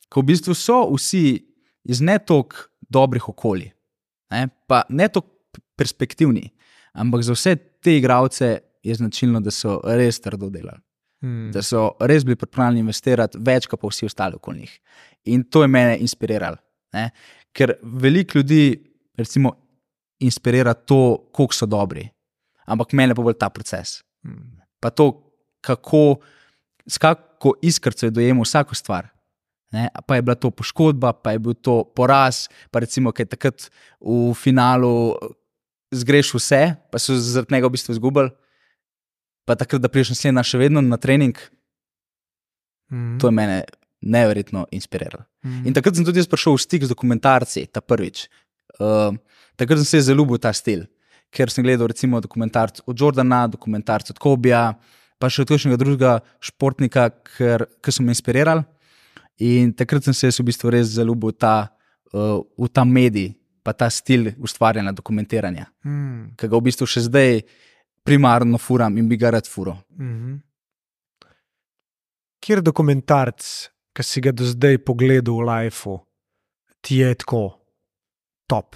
[0.10, 1.26] ko v bistvu so vsi
[1.90, 3.72] iz ne toliko dobrih okolij,
[4.32, 6.48] ne, pa ne toliko perspektivni,
[6.94, 10.82] ampak za vse te igralce je značilno, da so res trdo delali.
[11.24, 11.52] Hmm.
[11.56, 14.72] da so res bili pripravljeni investirati več, kot pa vsi ostali okoli njih.
[15.32, 16.58] In to je mene inspiriralo.
[16.94, 17.06] Ne?
[17.56, 18.66] Ker veliko ljudi,
[19.16, 19.54] recimo,
[20.20, 22.04] inspirira to, koliko so dobri,
[22.66, 24.02] ampak mene pa bolj ta proces.
[24.24, 24.60] Hmm.
[24.80, 25.12] Pa to,
[25.64, 26.22] kako,
[26.88, 29.10] s kako iskrco je dojemal vsako stvar.
[29.74, 29.90] Ne?
[30.08, 33.70] Pa je bila to poškodba, pa je bil to poraz, pa recimo, ki je takrat
[34.00, 35.18] v finalu
[35.94, 38.30] zgrešil vse, pa so zaradi tega v bistvu izgubili.
[39.44, 41.36] Pa takrat, da prideš naslednja še vedno na trening,
[42.94, 43.20] Hmm.
[43.20, 43.64] to je mene
[44.02, 45.24] neverjetno inspiriralo.
[45.42, 45.66] Hmm.
[45.68, 48.28] In takrat sem tudi jaz prišel v stik z dokumentarci, ta prvič.
[48.78, 49.16] Uh,
[49.58, 50.86] takrat sem se zaljubil v ta stil,
[51.34, 54.64] ker sem gledal recimo dokumentarc od Jordana, dokumentarc od Kobija,
[55.18, 56.14] pa še od kakšnega drugega
[56.44, 58.66] športnika, ker, ki so me inspirirali.
[59.42, 61.56] In takrat sem se v bistvu res zaljubil v ta,
[62.14, 63.34] uh, v ta medij,
[63.66, 66.36] pa ta stil ustvarjanja, dokumentiranja, Hmm.
[66.38, 67.42] ki ga v bistvu še zdaj
[68.04, 69.78] primarno furam in bi ga rad furo.
[69.98, 70.36] Mhm.
[72.44, 73.42] Kjer dokumentarc,
[73.96, 76.02] ki si ga do zdaj pogledal v Lifeu,
[76.82, 77.56] ti je tako
[78.48, 78.76] top?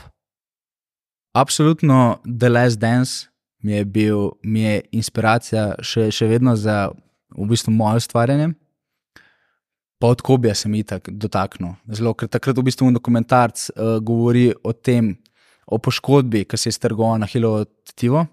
[1.37, 3.27] Absolutno, The Last Dance
[3.61, 6.87] mi je bil mi je inspiracija še, še vedno za
[7.37, 8.55] v bistvu moje ustvarjanje.
[10.01, 11.75] Pa od Kobija sem jih tako dotaknil.
[11.93, 15.13] Zelo, ker takrat v bistvu dokumentarc uh, govori o tem,
[15.65, 18.25] o poškodbi, ki se je strgovala na Hilovo tetivo.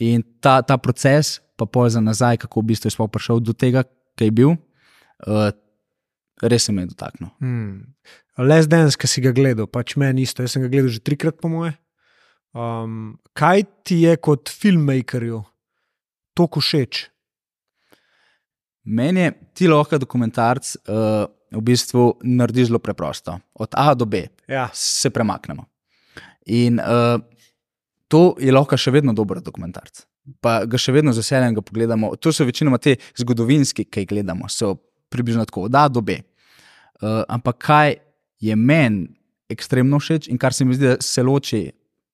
[0.00, 3.84] In ta, ta proces, pa pol za nazaj, kako v bistvu sploh prišel do tega,
[4.16, 4.56] kaj je bil,
[5.28, 5.48] uh,
[6.44, 7.32] res me je dotaknil.
[7.44, 7.92] Hmm.
[8.40, 11.40] Les Dance, ki si ga gledal, pač meni isto, jaz sem ga gledal že trikrat,
[11.40, 11.76] po moje.
[12.56, 15.42] Um, kaj ti je kot filmmakerju
[16.36, 17.02] tako všeč?
[18.84, 23.36] Meni je ti lahko dokumentarc uh, v bistvu naredi zelo preprosto.
[23.54, 24.68] Od A do B Ja.
[24.72, 25.66] se premaknemo.
[26.46, 27.20] In uh,
[28.08, 30.06] to je lahko še vedno dober dokumentarc.
[30.40, 32.14] Pa ga še vedno z veseljem pogledamo.
[32.16, 34.76] To so večinoma te zgodovinski, ki jih gledamo, so
[35.12, 36.22] približno tako, da dobe.
[37.02, 37.96] Uh, ampak kaj
[38.40, 39.10] je meni
[39.50, 41.66] ekstremno všeč in kar se mi zdi, da se loči,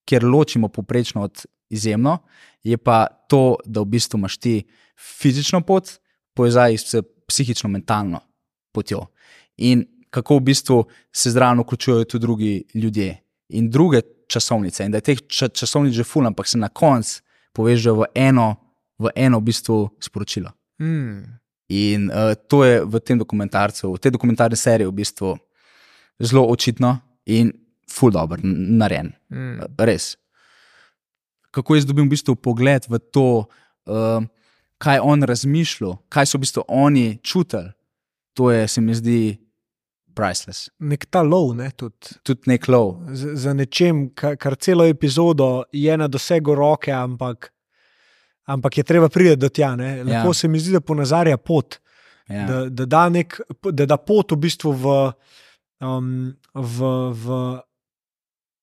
[0.09, 2.19] ker ločimo poprečno od izjemno,
[2.63, 4.63] je pa to, da v bistvu imaš ti
[4.99, 5.89] fizično pot,
[6.35, 8.21] povezavi s psihično-mentalno
[8.73, 9.07] potjo.
[9.57, 13.17] In kako v bistvu se zraven vključujejo tudi drugi ljudje
[13.49, 14.85] in druge časovnice.
[14.85, 17.23] In da je teh ča časovnic že ful, ampak se na koncu
[17.53, 18.57] povežejo v eno,
[18.99, 20.51] v eno v bistvu sporočilo.
[20.81, 21.39] Mm.
[21.69, 25.37] In uh, to je v tem dokumentarcu, v tej dokumentarni seriji, v bistvu
[26.21, 27.53] zelo očitno in
[27.93, 29.13] ful dobro n- narejen.
[29.29, 29.61] Mm.
[29.79, 30.17] Res.
[31.51, 33.45] Kako jaz dobim v bistvu pogled v to,
[33.87, 34.25] uh,
[34.79, 37.73] kaj je on razmišljal, kaj so v bistvu oni čutili,
[38.33, 39.19] to je, se mi zdi,
[40.13, 40.71] priceless.
[40.79, 42.17] Nek ta lov, ne, tudi.
[42.23, 43.01] Tudi nek lov.
[43.11, 47.53] z- za nečem, kar, kar celo epizodo je na dosegu roke, ampak,
[48.45, 49.75] ampak je treba priti do tja.
[49.75, 50.05] Ne?
[50.05, 50.35] Lahko Ja.
[50.35, 51.79] se mi zdi, da ponazarja pot,
[52.29, 52.47] Ja.
[52.47, 55.13] da, da, da, nek, da da pot v bistvu v,
[55.81, 56.09] um,
[56.55, 56.79] v,
[57.15, 57.27] v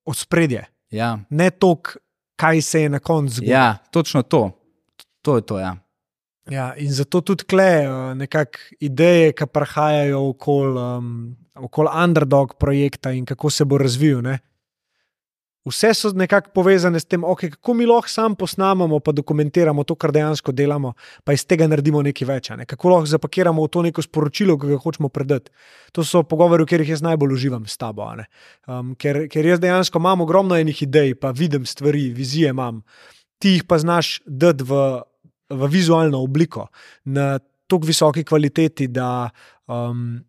[0.06, 0.66] ospredje.
[0.90, 1.20] Ja.
[1.30, 2.00] Ne toliko,
[2.36, 3.54] kaj se je na koncu zgodilo.
[3.54, 4.52] ja, točno to.
[5.22, 5.60] To je to.
[5.60, 5.76] Ja.
[6.50, 13.12] Ja, in zato tudi kle uh, nekako ideje, ki prihajajo okoli um, okol underdog projekta
[13.12, 14.22] in kako se bo razvijal.
[14.22, 14.40] Ne?
[15.70, 19.96] Vse so nekako povezane s tem, okay, kako mi lahko sam posnamemo, pa dokumentiramo to,
[19.96, 20.94] kar dejansko delamo,
[21.24, 22.50] pa iz tega naredimo nekaj več.
[22.58, 22.66] Ne?
[22.70, 25.54] Kako lahko zapakiramo v to neko sporočilo, ki ga hočemo predati.
[25.94, 28.10] To so pogovori, v katerih jaz najbolj uživam s tabo.
[28.68, 32.82] Um, ker, ker jaz dejansko imam ogromno enih idej, pa vidim stvari, vizije imam,
[33.40, 35.00] ti jih pa znaš dati v
[35.50, 36.68] v vizualno obliko,
[37.06, 39.30] na tako visoki kvaliteti, da
[39.68, 40.20] um,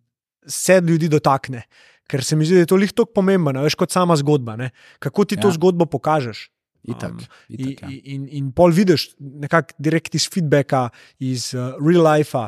[0.47, 1.63] se ljudi dotakne.
[2.11, 4.57] Ker se mi zdi, da je to lih tako pomembno, veš, kot sama zgodba.
[4.59, 4.73] Ne?
[5.03, 5.45] Kako ti ja.
[5.45, 6.49] to zgodbo pokažeš?
[6.89, 7.19] Itak, Um,
[7.53, 7.89] itak, ja.
[7.93, 10.87] in, in, in pol vidiš, nekako direkt iz feedbacka,
[11.21, 12.41] iz uh, real life,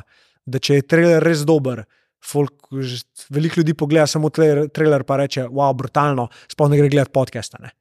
[0.48, 1.84] da če je trailer res dober.
[2.22, 2.70] Folk,
[3.34, 7.60] veliko ljudi pogleda samo trailer, trailer pa reče: wow, brutalno, sploh ne gre gledati podcasta.
[7.60, 7.74] Ne?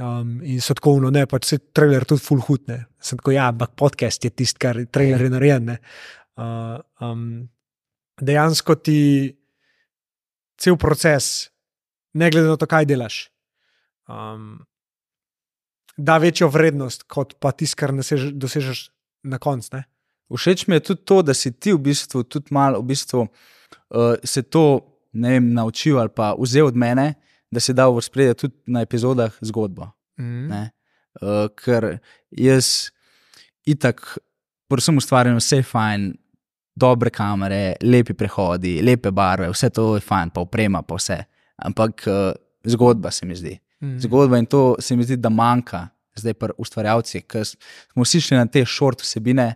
[0.00, 2.64] Um, in so tako, no, ne, pač se trailer tudi full hud.
[2.70, 2.80] Ne.
[3.02, 5.68] Sem tako, ja, ampak podcast je tisti, kar trailer je narejen.
[5.74, 5.80] ne.
[6.40, 7.26] Uh, um,
[8.24, 9.00] dejansko ti
[10.60, 11.50] cel proces,
[12.14, 13.22] ne glede na to, kaj delaš,
[14.08, 14.60] um,
[15.96, 18.88] da večjo vrednost, kot pa tisto, kar nasež, dosežeš
[19.24, 19.82] na koncu.
[20.30, 24.14] Všeč mi je tudi to, da si ti v bistvu tudi malo v bistvu, uh,
[24.24, 27.14] se to vem, naučil ali pa vzel od mene,
[27.50, 29.90] da si dal v spredje tudi na epizodah zgodbo.
[30.20, 30.46] Mm.
[30.48, 30.62] Ne?
[31.20, 31.98] Uh, ker
[32.30, 32.90] jaz
[33.66, 34.18] itak,
[34.70, 36.14] predvsem ustvarjam vse fajn,
[36.74, 41.18] dobre kamere, lepi prehodi, lepe barve, vse to je fajn, pa oprema, pa vse.
[41.56, 42.30] Ampak uh,
[42.64, 43.58] zgodba se mi zdi.
[43.80, 43.98] Mm.
[44.00, 48.38] Zgodba in to se mi zdi, da manjka zdaj pri ustvarjalcih, ker smo vsi šli
[48.40, 49.54] na te short vsebine.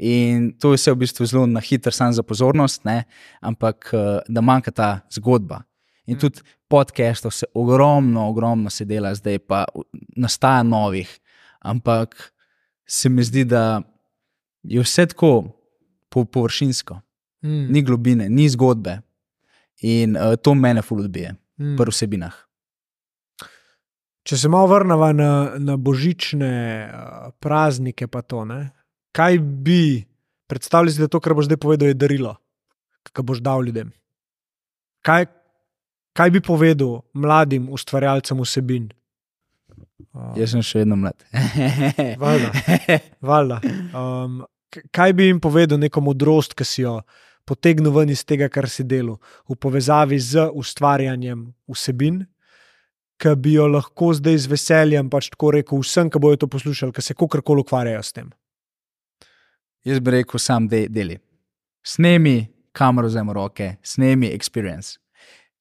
[0.00, 3.04] In to je vse v bistvu zelo na hitro, samo za pozornost, ne?
[3.40, 5.62] ampak uh, da manjka ta zgodba.
[6.06, 6.20] In Mm.
[6.20, 9.64] tudi podcastov se ogromno, ogromno se dela, zdaj pa
[10.16, 11.20] nastaja novih,
[11.60, 12.32] ampak
[12.86, 13.82] se mi zdi, da
[14.62, 15.59] je vse tako
[16.10, 17.00] po, površinsko,
[17.40, 17.70] Mm.
[17.70, 18.98] ni globine, ni zgodbe.
[19.80, 21.76] In uh, to mene fuludbije Mm.
[21.76, 22.34] pri vsebinah.
[24.22, 26.50] Če se malo vrnemo na, na božične
[26.84, 26.92] uh,
[27.34, 28.70] praznike, pa to, ne?
[29.10, 30.04] kaj bi
[30.46, 32.34] predstavljali, da je to, kar boš zdaj povedal, je darilo,
[33.08, 33.88] ki boš dal ljudem?
[35.00, 35.26] Kaj,
[36.12, 38.90] kaj bi povedal mladim ustvarjalcem vsebin?
[40.12, 41.16] Uh, Jaz sem še vedno mlad.
[42.18, 42.52] Valjda.
[43.22, 43.60] Valjda.
[43.92, 44.42] Um,
[44.92, 47.00] kaj bi jim povedal, neko modrost, ki si jo
[47.48, 49.18] potegnil ven iz tega, kar si delal,
[49.48, 52.22] v povezavi z ustvarjanjem vsebin,
[53.20, 56.94] ki bi jo lahko zdaj z veseljem pač tako rekel vsem, ki bodo to poslušali,
[56.94, 58.30] ki se kakorkoli ukvarjajo s tem.
[59.84, 61.18] Jaz bi rekel, sam de, deli.
[61.84, 64.98] Snemi kamero za roke, snemi experience.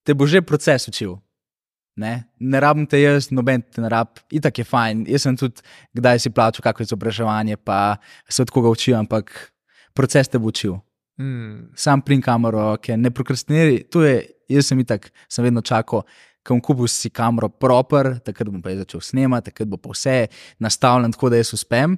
[0.03, 1.17] Te bo že proces učil.
[1.99, 5.03] Ne, ne rabim te jaz, noben te ne rab, itak je fajn.
[5.11, 5.63] Jaz sem tudi,
[5.97, 7.97] kdaj si plačal, kako je izobraževanje, pa
[8.29, 9.33] se od koga učil, ampak
[9.97, 10.77] proces te bo učil.
[11.19, 11.73] Mm.
[11.75, 13.81] Sam plin kamero, roke, ne prokrastiniraj.
[13.91, 16.05] To je, jaz sem itak, sem vedno čakal,
[16.39, 20.29] ko bom kupil si kamero proper, takrat bom pa začel snemati, takrat bo pa vse
[20.63, 21.97] nastavljeno tako, da jaz uspem.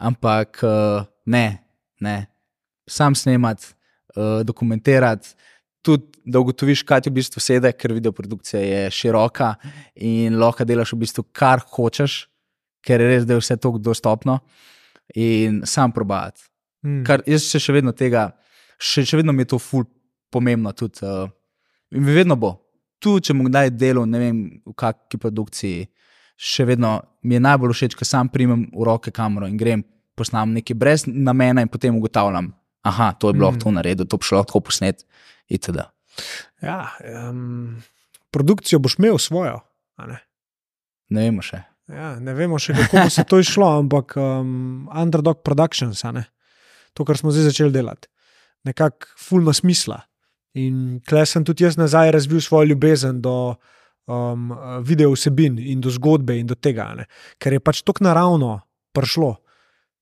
[0.00, 1.60] Ampak uh, ne,
[2.02, 2.16] ne.
[2.90, 3.76] Sam snemati,
[4.16, 5.36] uh, dokumentirati,
[5.86, 9.54] tudi da ugotoviš, kaj ti v bistvu sedi, ker videoprodukcija je široka
[9.96, 12.26] in lahko delaš v bistvu kar hočeš,
[12.84, 14.38] ker je res, da je vse tako dostopno
[15.14, 16.42] in sam probati.
[16.84, 17.04] Mm.
[17.04, 18.30] Kar jaz se še vedno tega,
[18.78, 19.84] še, še vedno mi je to ful
[20.32, 20.72] pomembno.
[20.72, 21.28] Tudi, uh,
[21.92, 22.54] in vedno bo.
[23.00, 25.88] Tu, če bom kdaj delal, ne vem, v kakšni produkciji,
[26.36, 29.84] še vedno mi je najbolj všeč, ko sam primem v roke kamero in grem
[30.16, 32.50] posnam nekaj brez namena in potem ugotavljam,
[32.84, 33.60] aha, to je bilo Mm.
[33.60, 35.04] to naredil, to bi šlo tako posnet.
[35.48, 35.80] Itd.
[36.62, 36.92] Ja,
[37.30, 37.82] um,
[38.30, 39.60] produkcijo boš imel svojo.
[40.06, 40.20] Ne?
[41.10, 41.62] Ne vemo še.
[41.90, 46.04] Ja, ne vemo še, kako bo se to išlo, ampak um, Underdog Productions,
[46.94, 48.08] to, kar smo zdaj začeli delati,
[48.68, 49.98] nekako fulma smisla.
[50.58, 53.54] In klej sem tudi jaz nazaj razvil svojo ljubezen do
[54.10, 54.50] um,
[54.86, 57.06] video vsebin in do zgodbe in do tega, ne?
[57.38, 58.60] ker je pač tako naravno
[58.94, 59.36] prišlo.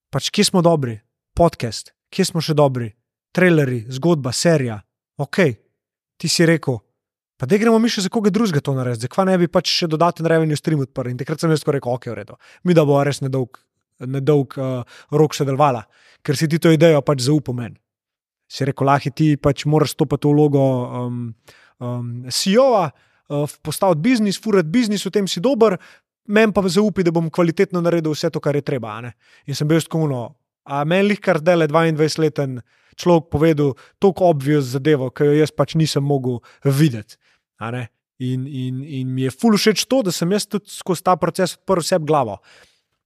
[0.08, 0.96] Pač kje smo dobri,
[1.36, 2.88] podcast, kje smo še dobri,
[3.36, 4.80] traileri, zgodba, serija.
[5.20, 5.40] Ok,
[6.18, 6.80] ti si rekel.
[7.38, 9.86] Pa da gremo mi še za koga drugega to narediti, zakaj ne bi pač še
[9.90, 11.12] dodaten revenue stream odprl.
[11.12, 13.60] In takrat sem jaz rekel, ok, v redu, mi da bo res nedolg,
[14.02, 14.82] nedolg uh,
[15.14, 15.84] rok še delovala,
[16.26, 17.78] ker si ti to idejo pač zaupal meni.
[18.50, 21.22] Si rekel, lahi ti pač moraš stopiti v vlogo um,
[21.78, 25.78] um, CEO-a, uh, postaviti biznis, furati biznis, v tem si dober,
[26.26, 28.98] meni pa zaupi, da bom kvalitetno naredil vse to, kar je treba.
[29.46, 30.37] In sem bil skuno,
[30.68, 32.60] a meni jih kar zdaj le 22-leten
[32.98, 37.16] človek povedal tako obvious zadevo, ki jo jaz pač nisem mogel videti.
[38.18, 41.54] In, in, in mi je ful všeč to, da sem jaz tudi skozi ta proces
[41.54, 42.40] odprl vse glavo.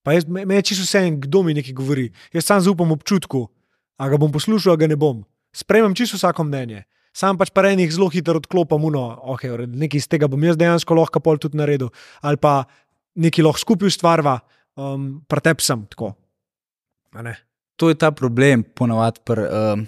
[0.02, 2.08] Pa jaz, me je čisto vse en, kdo mi nekaj govori.
[2.32, 3.44] Jaz sam zaupam občutku,
[4.00, 5.20] a ga bom poslušal, a ga ne bom.
[5.52, 6.88] Sprejemam čisto vsako mnenje.
[7.12, 9.04] Sam pač pa enih zelo hitro odklopam, no,
[9.36, 11.92] okay, nekaj iz tega bom jaz dejansko lahko pol tudi naredil,
[12.24, 12.64] ali pa
[13.20, 14.38] nekaj lahko skupaj ustvarva,
[14.80, 16.14] um, pretep sem tako.
[17.82, 19.80] To je ta problem, ponavadi pri um,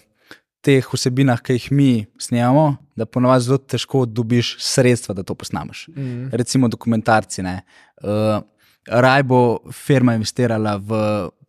[0.66, 2.64] teh vsebinah, ki jih mi snemamo,
[2.98, 5.84] da ponavadi zelo težko dobiš sredstva, da to posnameš.
[5.94, 6.32] Mm.
[6.34, 7.44] Recimo dokumentarci.
[7.46, 7.60] ne.
[8.02, 8.42] Uh,
[8.90, 9.38] Raj bo
[9.70, 10.98] firma investirala v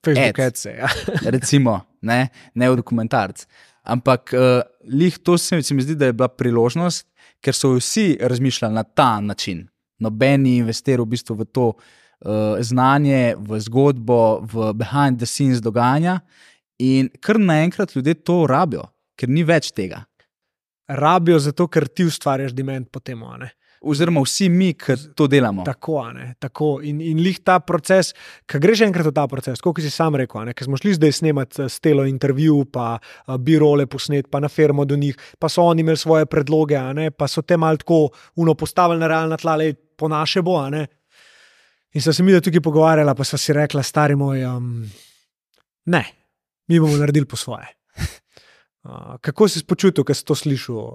[0.05, 0.65] Facebook ads.
[0.69, 0.91] ads, ja.
[1.35, 3.47] recimo, ne, ne v dokumentarc.
[3.81, 7.07] Ampak uh, lih to se, se mi zdi, da je bila priložnost,
[7.41, 9.65] ker so vsi razmišljali na ta način.
[9.97, 11.83] Noben ni investiral v bistvu v to uh,
[12.59, 16.19] znanje, v zgodbo, v behind the scenes dogajanja,
[16.81, 20.03] in kar naenkrat ljudje to rabijo, ker ni več tega.
[20.87, 23.21] Rabijo zato, ker ti ustvarjaš diment po tem.
[23.85, 25.63] Oziroma, vsi mi, ki to delamo.
[25.65, 26.69] Tako, ne, tako.
[26.85, 28.13] In, in lih ta proces,
[28.49, 31.61] ki greš enkrat v ta proces, kot si sam rekel, ker smo šli zdaj snemati
[31.61, 35.67] eh, s telo intervju, pa uh, birole posnet, pa na fermo do njih, pa so
[35.69, 38.07] oni imeli svoje predloge, ne, pa so te mal tako
[38.41, 40.57] uno postavili na realna tla, le po naše bo.
[40.69, 40.87] ne.
[41.95, 44.83] In so se mi tukaj pogovarjala, pa so si rekla, stari moj, um,
[45.85, 46.03] ne,
[46.67, 47.67] mi bomo naredili po svoje.
[48.85, 50.89] Uh, kako si se počutil, ko si to slišal uh,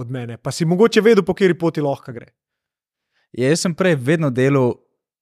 [0.00, 0.38] od mene?
[0.40, 2.30] Pa si mogoče vedel, po kateri poti lahko gre.
[3.36, 4.72] Ja, jaz sem prej vedno delal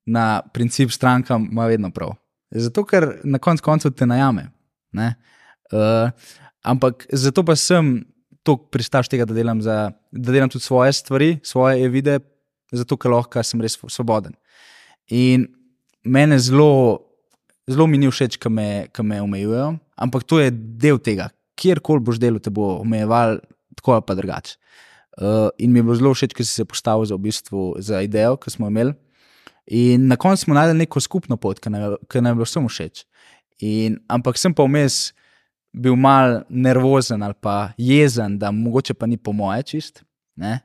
[0.06, 2.12] na princip stranka, ima vedno prav.
[2.54, 4.52] Zato, ker na koncu koncev te najame.
[4.92, 5.08] ne.
[5.74, 6.14] Uh,
[6.62, 8.04] ampak zato pa sem
[8.46, 12.20] tako pristaš tega, da delam, za, da delam tudi svoje stvari, svoje vide,
[12.70, 14.38] zato ker lahko sem res svoboden.
[15.10, 15.46] In
[16.04, 16.98] mene zelo,
[17.68, 21.30] zelo mi ni všeč, ki me, ki me omejujejo, ampak to je del tega.
[21.58, 23.38] Kjerkoli boš delal, te bo omejeval
[23.76, 24.56] tako ali pa drugače.
[25.20, 28.00] Uh, in mi je bilo zelo všeč, ker si se postavil za, v bistvu, za
[28.02, 28.94] idejo, ki smo imeli.
[29.66, 33.04] In na koncu smo najdeli neko skupno pot, ki nam je- bilo vsem všeč.
[33.60, 35.12] In, ampak sem pa vmes
[35.72, 40.02] bil mal nervozen ali pa jezen, da mogoče pa ni po moje čist.
[40.36, 40.60] ne.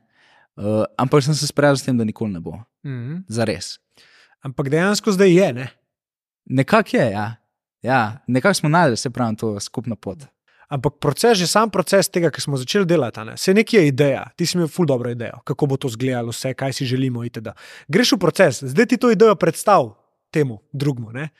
[0.56, 2.58] Uh, ampak sem se sprijaznil s tem, da nikoli ne bo.
[2.82, 3.22] Mm -hmm.
[3.28, 3.78] Za res.
[4.42, 5.52] Ampak dejansko zdaj je.
[5.52, 5.68] Ne?
[6.44, 7.26] Nekako je, ja.
[7.82, 10.26] ja nekako smo najdeli, se pravi, to skupno pot.
[10.68, 13.36] Ampak proces, že sam proces tega, ki smo začeli delati, ne?
[13.40, 16.52] se nekje je ideja, ti si imel ful dobro idejo, kako bo to izgledalo, vse,
[16.54, 17.24] kaj si želimo.
[17.24, 17.54] Itd.
[17.88, 19.94] Greš v proces, zdaj ti to idejo predstav
[20.30, 21.12] temu drugemu.
[21.12, 21.30] Ne?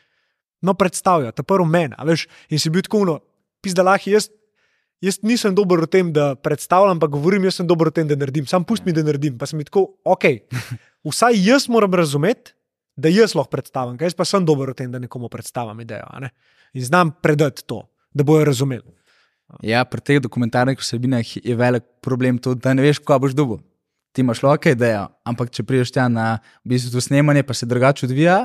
[0.65, 3.19] No, predstavlja, ta prvo meni, a veš, in si bil tako uno,
[3.63, 4.31] pizda lahi, jaz,
[5.05, 8.17] jaz nisem dober v tem, da predstavljam, ampak govorim, jaz sem dober v tem, da
[8.19, 9.37] naredim, sam pust mi, da naredim.
[9.39, 10.25] Pa sem tako, ok,
[11.11, 12.57] vsaj jaz moram razumeti,
[12.99, 16.09] da jaz lahko predstavim, kaj jaz pa sem dober v tem, da nekomu predstavim idejo.
[16.21, 16.33] Ne?
[16.75, 18.91] In znam predati to, da bojo razumeli.
[19.65, 23.63] Ja, pri teh dokumentarnih vsebinah je velik problem to, da ne veš, kaj boš dobil.
[24.13, 26.35] Ti imaš lahko idejo, ampak če prideš tja na
[26.67, 28.39] v bistvu, snemanje, pa se drugače odvija,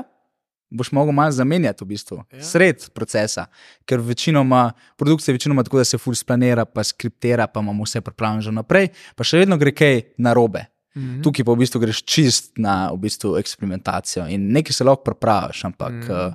[0.74, 2.42] boš mogel malo zamenjati v bistvu, Ja.
[2.42, 3.46] sred procesa.
[3.84, 8.00] Ker večinoma, produkcija je večinoma tako, da se ful splanira, pa skriptira, pa imamo vse
[8.00, 10.64] pripravljeno že naprej, pa še vedno gre kaj narobe.
[10.94, 11.22] Mm -hmm.
[11.22, 15.64] Tukaj pa v bistvu greš čist na v bistvu, eksperimentacijo in nekaj se lahko prepraviš,
[15.64, 16.10] ampak mm.
[16.10, 16.34] uh,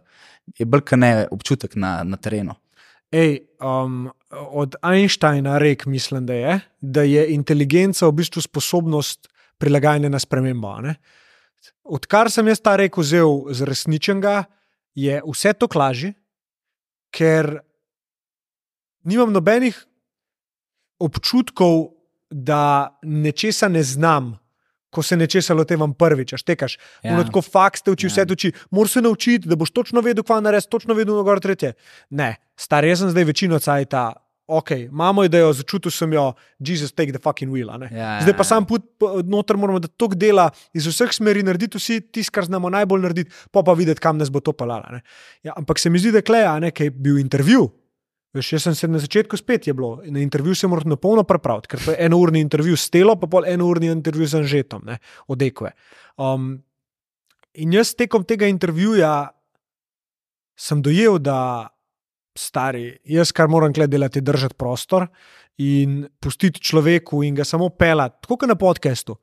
[0.58, 2.56] je brka ne občutek na, na terenu.
[3.12, 10.10] Ej, um, od Einsteina rek, mislim, da je, da je inteligenca v bistvu sposobnost prilagajanja
[10.10, 10.82] na spremembo.
[10.82, 10.96] ne.
[11.84, 14.44] Odkar sem jaz ta rek vzel z resničnega,
[14.96, 16.14] je vse to lažje,
[17.12, 17.60] ker
[19.04, 19.86] nimam nobenih
[21.00, 21.96] občutkov,
[22.30, 24.38] da nečesa ne znam
[24.90, 26.78] ko se nečesa lotevam prvič, a štekaš.
[27.04, 27.12] Ja.
[27.12, 27.24] Ja.
[27.24, 28.10] Tako faks te uči, Ja.
[28.10, 31.22] vse te uči, moraš se naučiti, da boš točno vedel, kva narediti, točno vedel, na
[31.22, 31.74] gor tretje.
[32.12, 34.14] Ne, star, jaz sem zdaj večino cajta.
[34.50, 36.24] Ok, imamo idejo, začutil sem jo,
[36.60, 37.70] Jezus, take the fucking wheel.
[37.70, 37.90] a ne.
[37.92, 41.44] Ja, Zdaj pa ja, sam put p- noter moramo, da tok dela iz vseh smeri
[41.44, 44.90] narediti, vsi tisto, kar znamo najbolj narediti, pa pa videti, kam nas bo to palala.
[44.92, 45.02] ne.
[45.44, 47.70] Ja, ampak se mi zdi, da je kleja, ne, kaj je bil intervju.
[48.34, 51.24] Veš, jaz sem se na začetku spet je bilo, na intervju se moram na polno
[51.26, 55.00] pripraviti, ker to je enourni intervju s Telo, pa pol enourni intervju z Anžetom, ne,
[55.28, 55.72] od Ekve.
[56.18, 56.52] Um,
[57.58, 59.32] in jaz tekom tega intervjuja
[60.60, 61.70] sem dojel, da
[62.38, 65.08] stari, jaz kar moram gled delati, je držati prostor
[65.58, 69.18] in pustiti človeku in ga samo pelati, tako kot na podkastu,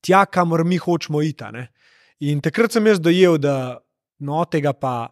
[0.00, 1.50] tja, kamor mi hočemo iti.
[1.52, 1.68] ne.
[2.20, 3.80] In takrat sem jaz dojel, da
[4.22, 5.10] no, tega pa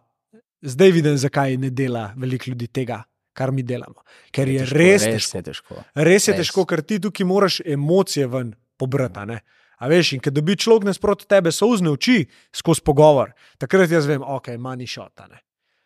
[0.61, 3.03] zdaj vidim, zakaj ne dela veliko ljudi tega,
[3.33, 4.03] kar mi delamo.
[4.31, 5.37] Ker je težko, res, res težko.
[5.37, 5.75] je težko.
[5.95, 6.39] Res je Res.
[6.43, 9.39] težko, ker ti tukaj moraš emocije ven pobrati.
[9.81, 14.21] a veš, in ker dobi človek nasproti tebe souzne oči skozi pogovor, takrat jaz vem,
[14.21, 15.27] ok, manj šota.
[15.27, 15.39] Ne.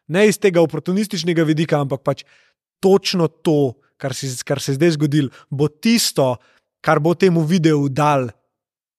[0.08, 2.24] ne iz tega oportunističnega vidika, ampak pač
[2.84, 6.36] točno to, kar, si, kar se je zdaj zgodilo, bo tisto,
[6.82, 8.30] kar bo temu videu dal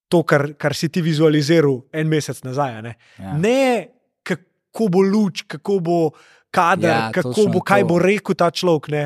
[0.08, 2.82] to, kar, kar si ti vizualiziral en mesec nazaj.
[2.82, 3.36] Ne, Ja.
[3.36, 3.88] ne
[4.22, 6.10] kako bo luč, kako bo
[6.56, 7.88] kader, Ja, ja, kako bo, kaj to.
[7.92, 8.88] bo rekel ta človek.
[8.94, 9.04] Ne.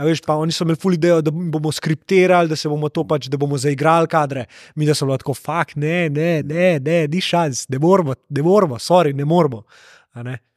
[0.00, 3.04] A veš, pa oni so imeli ful idejo, da bomo skriptirali, da se bomo to
[3.04, 4.46] pač, da bomo zaigrali kadre.
[4.74, 8.78] Mi da smo tako, fakt, ne, ne, ne, ne, ni šans, ne moramo, ne moramo,
[8.80, 9.62] sorry, ne moramo.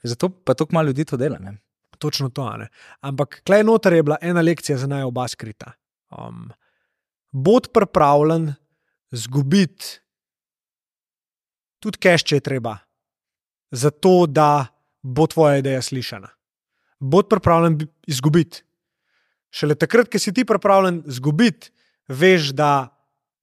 [0.03, 1.39] Zato pa tako malo ljudi to dela.
[1.43, 1.57] Ne?
[1.99, 2.47] Točno to.
[2.57, 2.69] Ne?
[3.03, 5.73] Ampak klej noter je bila ena lekcija za naj oba skrita.
[6.11, 6.49] Um,
[7.31, 8.53] bod pripravljen
[9.11, 9.99] zgubiti
[11.83, 12.77] tudi cash, če je treba,
[13.71, 14.72] zato da
[15.03, 16.31] bo tvoja ideja slišana.
[16.99, 18.63] Bod pripravljen bi- izgubiti.
[19.53, 21.69] Šele takrat, ko si ti pripravljen izgubiti,
[22.07, 22.89] veš, da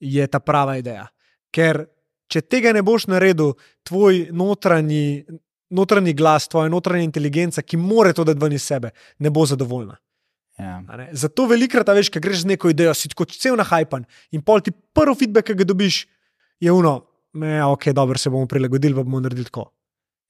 [0.01, 1.07] je ta prava ideja.
[1.53, 1.85] Ker
[2.31, 3.53] če tega ne boš naredil,
[3.87, 5.27] tvoj notranji,
[5.71, 9.99] notranji glas, tvoja notranja inteligenca, ki more to dati ven iz sebe, ne bo zadovoljna.
[10.61, 10.81] Ja.
[11.13, 14.05] Zato velikrat, veš, ko greš z neko idejo, si tako cel nahajpan
[14.35, 16.03] in pol ti prvi feedback, ki ga dobiš,
[16.61, 16.99] je uno,
[17.33, 19.71] ja, ok, dobro, se bomo prilagodili, pa bomo naredili tako.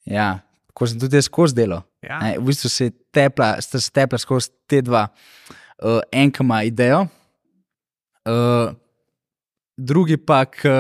[0.05, 0.39] ja,
[0.75, 1.83] ko sem tudi jaz skozi delo.
[2.05, 2.21] Ja.
[2.23, 5.07] Ne, v bistvu se tepla, sta se tepla skozi te dva.
[5.81, 7.07] Uh, en, ki ima idejo,
[8.29, 8.73] uh,
[9.81, 10.75] drugi pa, ki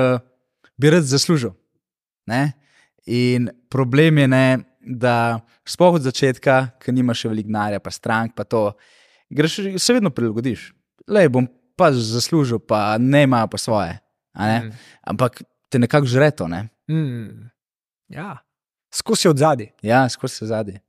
[0.81, 1.55] bi rad zaslužil.
[2.29, 2.53] Ne?
[3.09, 4.45] In problem je, ne,
[4.81, 5.15] da
[5.69, 8.71] sploh od začetka, ker nimaš še veliko denarja, pa strank, pa to,
[9.33, 10.71] greš, se vedno prilagodiš.
[11.11, 11.49] Le bom
[11.81, 13.97] pa zaslužil, pa ne imajo pa svoje.
[14.37, 14.71] Mm.
[15.11, 16.49] Ampak te nekako žre to.
[16.49, 16.67] Ne?
[16.91, 17.49] Mm.
[18.13, 18.37] Ja,
[18.91, 19.73] skozi od zadaj.
[19.83, 20.81] Ja, skozi se zadnji.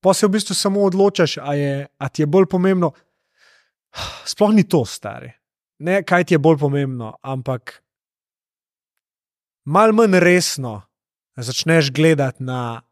[0.00, 2.92] Pa se v bistvu samo odločaš, a, je, a ti je bolj pomembno.
[4.24, 5.30] Sploh ni to, stari.
[5.78, 7.82] Ne, kaj ti je bolj pomembno, ampak
[9.64, 10.82] malo manj resno
[11.36, 12.82] začneš gledati na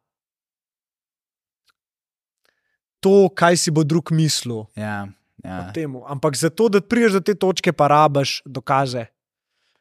[3.00, 4.64] to, kaj si bo drug mislil.
[4.76, 5.08] Ja,
[5.44, 5.72] ja.
[6.06, 9.06] Ampak zato, da prideš do te točke, pa rabaš dokaze.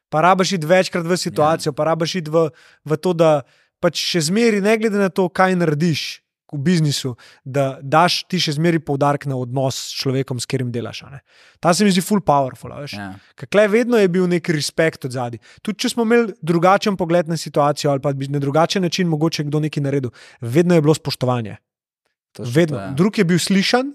[0.09, 1.75] Pa rabaš iti večkrat v situacijo, ja.
[1.75, 2.49] pa rabaš iti v,
[2.85, 3.41] v to, da
[3.79, 7.13] pač še zmeri, ne glede na to, kaj narediš v biznisu,
[7.45, 11.03] da daš ti še zmeri poudarek na odnos s človekom, s katerim delaš.
[11.61, 12.73] Ta se mi zdi full powerful.
[12.73, 12.97] veš.
[12.97, 13.13] Ja.
[13.37, 15.39] Kakle vedno je bil nek respekt od zadaj.
[15.61, 19.45] Tudi če smo imeli drugačen pogled na situacijo ali pa bi na drugačen način mogoče
[19.45, 20.11] kdo nekaj naredil,
[20.41, 21.57] vedno je bilo spoštovanje.
[22.33, 22.77] Točno Vedno.
[22.77, 22.91] to, ja.
[22.97, 23.93] Drug je bil slišan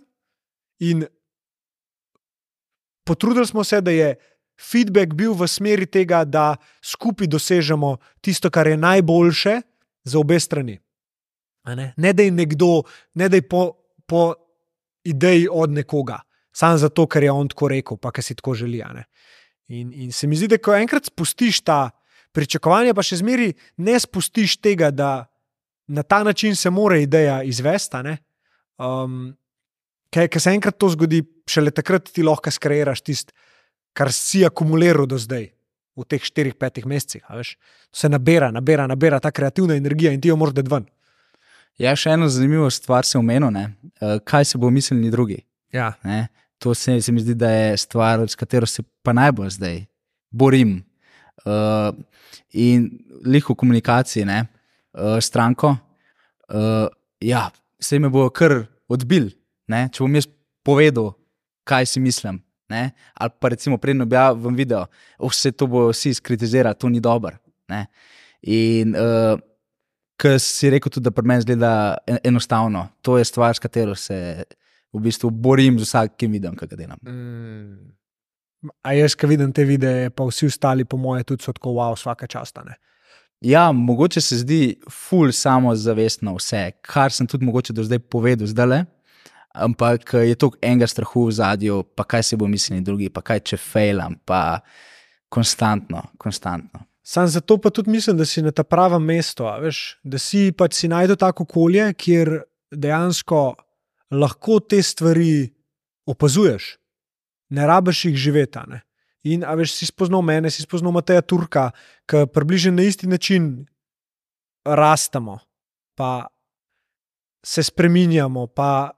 [0.79, 1.07] in
[3.05, 4.15] potrudili smo se, da je
[4.59, 9.61] feedback bil v smeri tega, da skupaj dosežemo tisto, kar je najboljše
[10.05, 10.79] za obe strani.
[11.65, 12.83] Ne, ne da je nekdo,
[13.15, 13.73] ne da je po,
[14.07, 14.35] po
[15.05, 16.21] ideji od nekoga,
[16.53, 18.83] samo zato, ker je on tako rekel, pa ker si tako želi.
[19.69, 21.89] In, in se mi zdi, da ko enkrat spustiš ta
[22.37, 25.25] pričakovanja, pa še zmeri ne spustiš tega, da
[25.89, 28.17] na ta način se mora ideja izvesti.
[28.79, 29.35] Um,
[30.15, 33.35] Ker se enkrat to zgodi, šele takrat ti lahko skreiraš tisto,
[33.99, 35.49] kar si akumuliral do zdaj,
[35.97, 37.23] v teh štirih, petih mesecih.
[37.29, 37.55] a veš.
[37.91, 40.87] To se nabira, nabira, nabira ta kreativna energija in ti jo moraš ven.
[41.79, 43.75] Ja, še eno zanimivo stvar sem omenil, ne?
[44.01, 45.41] Eh, kaj se bo mislili drugi.
[45.73, 45.93] Ja.
[46.05, 46.29] Ne?
[46.63, 49.87] To se, se mi zdi, da je stvar, s katero se pa najbolj zdaj
[50.31, 50.85] borim.
[51.45, 51.91] Uh,
[52.55, 52.87] in
[53.27, 54.47] lih v komunikaciji, ne,
[54.95, 55.75] uh, stranko,
[56.49, 56.87] uh,
[57.21, 59.33] ja, se me bo kar odbil.
[59.69, 59.89] Ne?
[59.93, 60.29] Če bom jaz
[60.65, 61.11] povedal,
[61.69, 62.39] kaj si mislim.
[62.69, 62.91] Ne?
[63.15, 64.87] Ali pa recimo predno objavim video,
[65.21, 67.37] vse to bo vsi skritizirali, to ni dobro.
[68.43, 69.41] In uh,
[70.15, 72.87] Ker si rekel tudi, da pri meni zgleda en- enostavno.
[73.03, 74.45] To je stvar, s katero se
[74.95, 77.01] v bistvu borim z vsakim videom, ki ga delam.
[77.03, 77.91] Mm.
[78.87, 81.97] A jaz, ki vidim te videe, pa vsi ostali, po moje, tudi so tako, wow,
[81.99, 82.79] vsaka častane.
[83.45, 88.71] Ja, mogoče se zdi ful samozavestno vse, kar sem tudi mogoče do zdaj povedal, zdaj
[88.71, 88.79] le.
[89.55, 93.41] Ampak je to enega strahu v zadju, pa kaj se bo mislili drugi, pa kaj
[93.53, 94.59] če failam, pa
[95.31, 96.83] konstantno, konstantno.
[97.07, 100.75] Sam zato pa tudi mislim, da si na ta pravem mestu, veš, da si pač
[100.75, 102.33] si najdel tako okolje, kjer
[102.73, 103.43] dejansko
[104.11, 105.53] lahko te stvari
[106.09, 106.75] opazuješ,
[107.55, 108.59] ne rabiš jih živeti.
[108.69, 108.81] ne.
[109.25, 111.71] In a veš, si spoznal mene, si spoznal Mateja Turka,
[112.09, 113.67] ki približno na isti način
[114.65, 115.39] rastemo,
[115.95, 116.27] pa
[117.45, 118.91] se spreminjamo, pa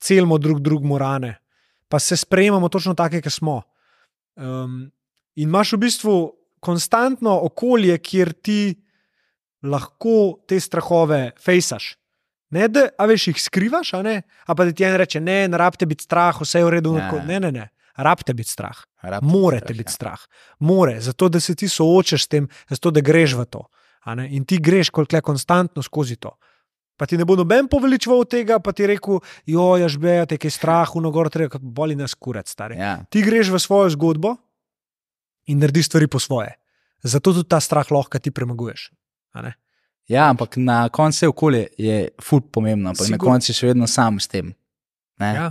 [0.00, 1.34] celimo drug drugemu rane,
[1.88, 3.62] pa se sprejemamo točno take, ki smo.
[4.36, 4.90] Um,
[5.34, 6.14] in imaš v bistvu
[6.60, 8.60] konstantno okolje, kjer ti
[9.62, 11.94] lahko te strahove fejsaš.
[12.50, 14.22] Ne, da a veš, jih skrivaš, a, ne?
[14.46, 16.96] a pa da ti en reče: ne, ne rabite biti strah, vse je v redu.
[16.98, 17.10] Ja.
[17.26, 17.68] Ne, ne, ne.
[18.00, 18.78] Rabite biti strah.
[19.02, 19.94] Rabite Morate strah, biti ja.
[19.94, 20.24] strah.
[20.58, 23.66] More, zato da se ti soočaš s tem, zato da greš v to.
[24.16, 24.28] ne.
[24.34, 26.34] In ti greš kot le konstantno skozi to.
[27.00, 30.50] Pa ti ne bo noben poveličeval tega, pa ti rekel, jo, jaš beja, te je
[30.52, 32.76] strah, uno gor, treba, boli nas kurat, stari.
[32.76, 34.34] Ja, Ti greš v svojo zgodbo
[35.46, 36.52] in narediš stvari po svoje.
[37.00, 38.90] Zato tudi ta strah lahko ti premaguješ.
[40.08, 43.86] ja, ampak na koncu vse okolje je ful pomembno, ampak na koncu si še vedno
[43.86, 44.52] sam s tem.
[45.18, 45.32] Ne?
[45.34, 45.48] Ja,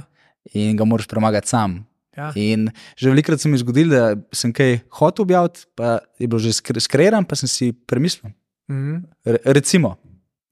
[0.54, 1.86] In ga moraš premagati sam.
[2.18, 2.32] ja.
[2.36, 6.40] In že velikokrat se mi je zgodilo, da sem kaj hotel objaviti, pa je bilo
[6.40, 8.32] že skre- skreiran, pa sem si premislil.
[8.70, 9.04] Mhm.
[9.26, 9.98] Re, recimo,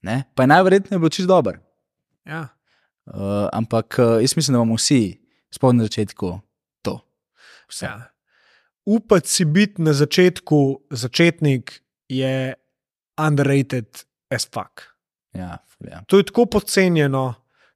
[0.02, 0.24] ne?
[0.36, 1.60] pa je najverjetneje bilo čisto dober.
[2.26, 2.48] ja.
[3.08, 5.20] Uh, ampak uh, jaz mislim, da imamo vsi
[5.52, 6.39] spodnji začetku
[6.82, 7.00] to.
[7.70, 7.86] Vse.
[7.86, 8.12] Ja.
[8.86, 12.54] Upati si biti na začetku začetnik je
[13.28, 14.84] underrated as fuck.
[15.34, 16.04] Ja, ja.
[16.08, 17.34] To je tako podcenjeno,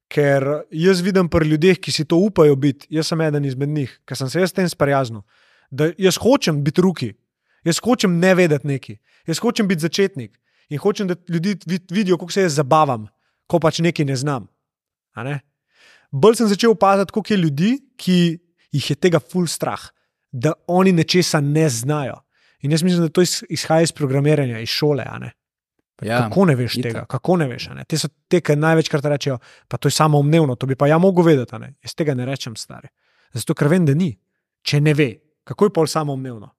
[0.08, 4.00] ker jaz vidim pri ljudeh, ki si to upajo biti, jaz sem eden izmed njih,
[4.04, 5.22] ker sem se jaz s tem sprijaznil.
[5.70, 7.12] Da jaz hočem biti ruki,
[7.64, 10.36] jaz hočem ne vedeti neki, jaz hočem biti začetnik
[10.68, 13.06] in hočem, da ljudi vid- vidijo, kako se jaz zabavam,
[13.46, 14.46] ko pač nekaj ne znam.
[15.12, 15.40] A Ne?
[16.10, 18.38] Bolj sem začel opaziti, koliko je ljudi, ki
[18.72, 19.80] jih je tega full strah,
[20.30, 22.20] da oni nečesa ne znajo.
[22.60, 25.04] In jaz mislim, da to iz- izhaja iz programiranja, iz šole.
[26.02, 26.92] Ja, Kako ne veš itak.
[26.92, 27.04] tega?
[27.06, 27.68] Kako ne veš?
[27.68, 27.84] Ne?
[27.84, 29.38] Te so te, ki največkrat rečejo,
[29.68, 31.54] pa to je samo umnevno, to bi pa ja mogel vedeti.
[31.82, 32.88] Jaz tega ne rečem, stari.
[33.32, 34.18] Zato, ker vem, da ni.
[34.62, 36.50] Če ne ve, kako je pol samo umnevno.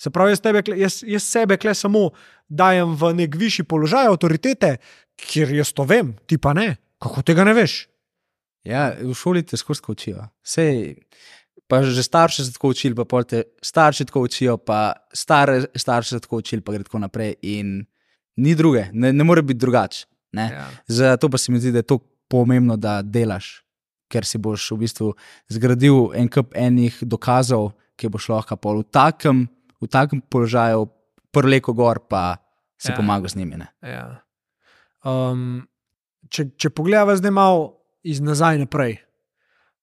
[0.00, 2.08] Se pravi, jaz, tebe, jaz, jaz sebe kle samo
[2.48, 4.76] dajem v nek višji položaj avtoritete,
[5.16, 6.74] kjer jaz to vem, ti pa ne.
[7.02, 7.84] Kako tega ne veš?
[8.64, 10.26] Ja, v šoli te skozi tako učijo.
[10.42, 10.94] Sej,
[11.68, 16.16] pa že starši se tako učili, pa pol te starši tako učijo, pa stare starši
[16.16, 17.34] se tako učili, pa gre tako naprej.
[17.42, 17.84] In
[18.36, 20.06] ni druge, ne, ne more biti drugače.
[20.34, 20.66] Ja.
[20.86, 23.62] Zato pa se mi zdi, da je to pomembno, da delaš,
[24.10, 25.12] ker si boš v bistvu
[25.52, 29.44] zgradil en kup enih dokazov, ki boš lahko pol v takem,
[29.84, 30.88] v takem položaju,
[31.34, 32.36] prleko gor, pa
[32.78, 32.96] si Ja.
[32.96, 33.56] pomagal z njimi.
[33.56, 33.68] Ne.
[33.82, 34.22] Ja.
[35.04, 35.66] Um,
[36.30, 38.98] če, če pogledamo zdaj malo iz nazaj naprej,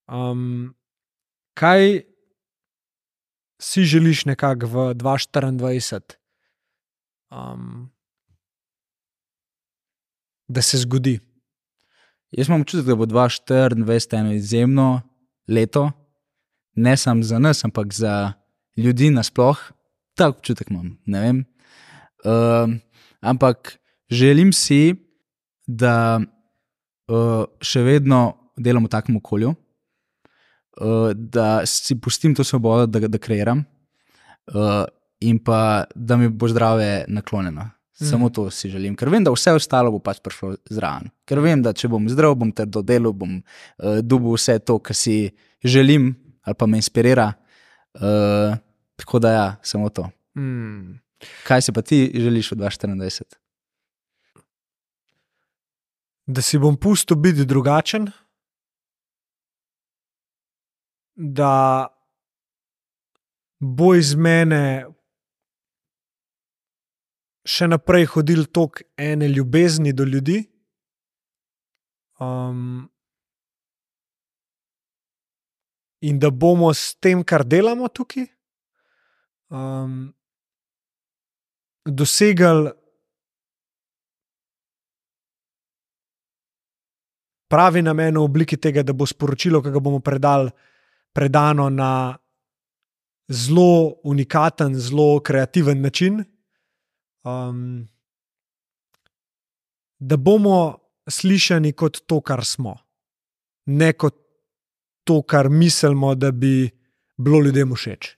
[0.08, 0.74] um,
[1.54, 2.02] kaj
[3.62, 6.18] si želiš nekako v 2024,
[7.32, 7.89] um,
[10.47, 11.20] da se zgodi?
[12.32, 15.02] Jaz imam občutek, da bo 2024 eno izjemno
[15.47, 15.91] leto,
[16.76, 18.34] ne samo za nas, ampak za
[18.78, 19.60] ljudi nasploh.
[20.16, 20.97] Tak občutek imam.
[21.05, 21.45] ne vem.
[22.26, 22.80] Um,
[23.22, 23.78] ampak
[24.09, 24.95] želim si,
[25.68, 33.07] da uh, še vedno delam v takem okolju, uh, da si pustim to svobodo, da,
[33.07, 33.64] da kreiram,
[34.53, 34.86] uh,
[35.22, 37.70] in pa da mi bo zdravje naklonjeno.
[38.01, 41.12] Samo to si želim, ker vem, da vse ostalo bo pač prišlo zraven.
[41.30, 44.97] Ker vem, da če bom zdrav, bom trdo delal, bom uh, dobil vse to, kar
[44.97, 45.30] si
[45.62, 47.28] želim ali pa me inspirira.
[47.93, 48.57] Uh,
[49.02, 50.10] tako da ja, samo to.
[50.34, 50.99] Hmm.
[51.47, 53.24] Kaj si pa ti želiš v 2024?
[56.26, 58.12] Da si bom pustil biti drugačen,
[61.16, 61.88] da
[63.60, 64.86] bo iz mene
[67.45, 70.43] še naprej hodil tok ene ljubezni do ljudi.
[72.22, 72.86] Um,
[76.02, 78.28] in da bomo s tem, kar delamo tukaj,
[79.52, 80.14] um,
[81.86, 82.72] dosegli
[87.52, 90.52] pravi namen v obliki tega, da bo sporočilo, ki ga bomo predali,
[91.12, 92.16] predano na
[93.28, 96.24] zelo unikaten, zelo kreativen način.
[97.28, 97.88] Um,
[99.99, 100.80] da bomo
[101.10, 102.78] slišani kot to, kar smo,
[103.66, 104.16] ne kot
[105.04, 106.72] to, kar mislimo, da bi
[107.18, 108.16] bilo ljudem všeč.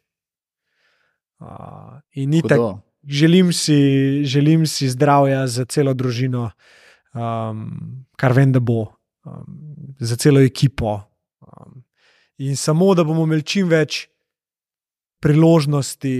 [1.43, 2.79] Uh, in itak, Hudo.
[3.03, 6.51] želim si, želim si zdravja za celo družino,
[7.13, 8.85] um, kar vem, da bo,
[9.25, 9.43] um,
[9.99, 11.01] za celo ekipo.
[11.41, 11.83] Um,
[12.37, 14.05] in samo, da bomo imeli čim več
[15.19, 16.15] priložnosti,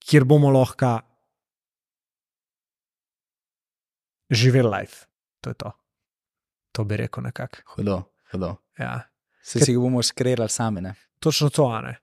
[0.00, 0.98] kjer bomo lahko
[4.30, 5.06] živeli life.
[5.40, 5.72] To je to.
[6.72, 7.56] To bi rekel nekako.
[7.76, 8.02] Hudo,
[8.32, 8.56] hudo.
[8.78, 9.00] Ja.
[9.42, 10.80] Se si ga bomo skrerali sami.
[10.80, 10.94] Ne?
[11.18, 11.96] Točno to, a ne.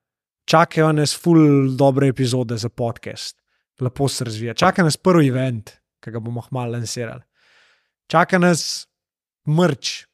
[0.48, 3.36] Čakajo nas ful dobre epizode za podcast,
[3.80, 4.54] lepo se razvija.
[4.54, 7.22] Čaka nas prvi event, ki ga bomo hmalo lansirali.
[8.08, 8.88] Čaka nas
[9.48, 10.06] mrč,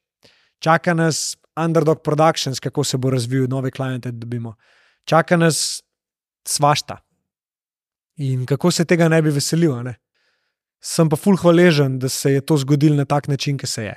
[0.58, 4.56] čaka nas Underdog Productions, kako se bo razvil, nove kliente dobimo.
[5.04, 5.82] Čaka nas
[6.48, 6.98] svašta.
[8.16, 9.76] In kako se tega ne bi veselil.
[9.82, 9.94] Ne?
[10.82, 13.94] Sem pa ful hvaležen, da se je to zgodilo na tak način, ki se je.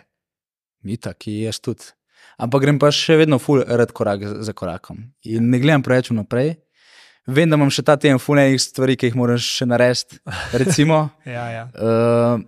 [0.84, 1.97] Itak, jaz tudi.
[2.38, 5.00] Ampak grem pa še vedno ful red korak za korakom.
[5.26, 6.54] In ne gledam preveč vnaprej.
[7.28, 10.20] Vem, da imam še ta teden ful enih stvari, ki jih moram še narediti.
[10.56, 11.66] Recimo, Ja, ja.
[11.76, 12.40] uh,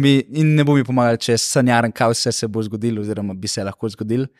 [0.00, 3.48] mi in ne bo mi pomagal, če sanjaram, kaj vse se bo zgodilo, oziroma bi
[3.50, 4.30] se lahko zgodilo.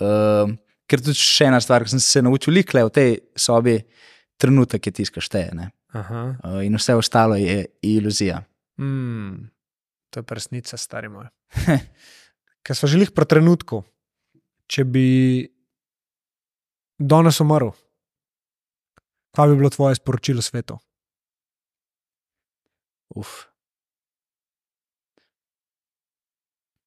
[0.00, 0.50] Uh,
[0.90, 3.76] ker tudi še ena stvar, ki sem se naučil, likle v tej sobi,
[4.40, 5.68] trenutek je tisto, kar šteje.
[5.94, 8.40] Uh, in vse ostalo je iluzija.
[8.82, 9.46] Mm,
[10.10, 11.30] to je resnica, stari moj.
[12.62, 13.82] Ker smo želeli pri trenutku,
[14.70, 15.06] če bi
[16.98, 17.72] danes umrl,
[19.36, 20.78] kaj bi bilo tvoje sporočilo svetu?
[23.16, 23.28] Uf.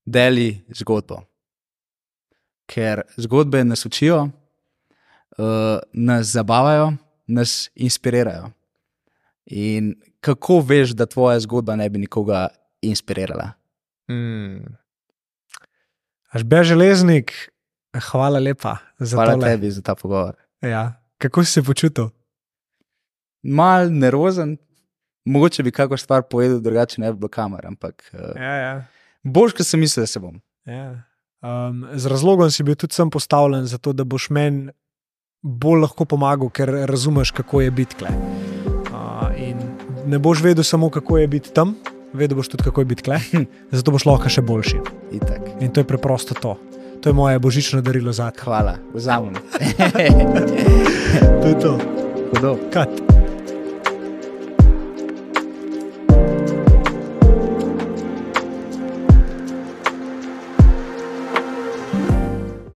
[0.05, 1.23] Deli zgodbo.
[2.69, 4.27] Ker zgodbe nas učijo,
[5.37, 6.93] uh, nas zabavajo,
[7.27, 8.51] nas inspirirajo.
[9.45, 12.47] In kako veš, da tvoja zgodba ne bi nikoga
[12.81, 13.51] inspirirala?
[14.11, 14.82] Mm.
[16.33, 17.29] Až bež železnik,
[17.93, 19.45] hvala lepa za Hvala tole.
[19.47, 20.33] tebi za ta pogovor.
[20.61, 20.97] Ja.
[21.17, 22.09] Kako si se počutil?
[23.43, 24.57] Mal nerozen,
[25.25, 28.73] mogoče bi kakšno stvar povedal, drugače ne bi bilo kamera, ampak uh, Ja, ja.
[29.23, 30.41] boš, kot sem mislil, da se bom.
[30.65, 31.03] Ja.
[31.41, 34.71] Um, z razlogom si bil tudi sem postavljen, zato da boš meni
[35.41, 38.09] bolj lahko pomagal, ker razumeš, kako je biti kle.
[38.89, 39.59] Uh, in
[40.05, 41.75] ne boš vedel samo, kako je biti tam,
[42.13, 43.19] vedel boš tudi, kako je biti kle,
[43.75, 45.02] zato boš lahko še boljši.
[45.13, 45.61] Itak.
[45.61, 46.57] In to je preprosto to.
[47.01, 48.41] To je moje božično darilo za te.
[48.41, 49.33] Hvala, vzamem.
[51.43, 51.77] To je to.
[52.31, 52.57] Hudo.
[52.71, 53.12] Kat.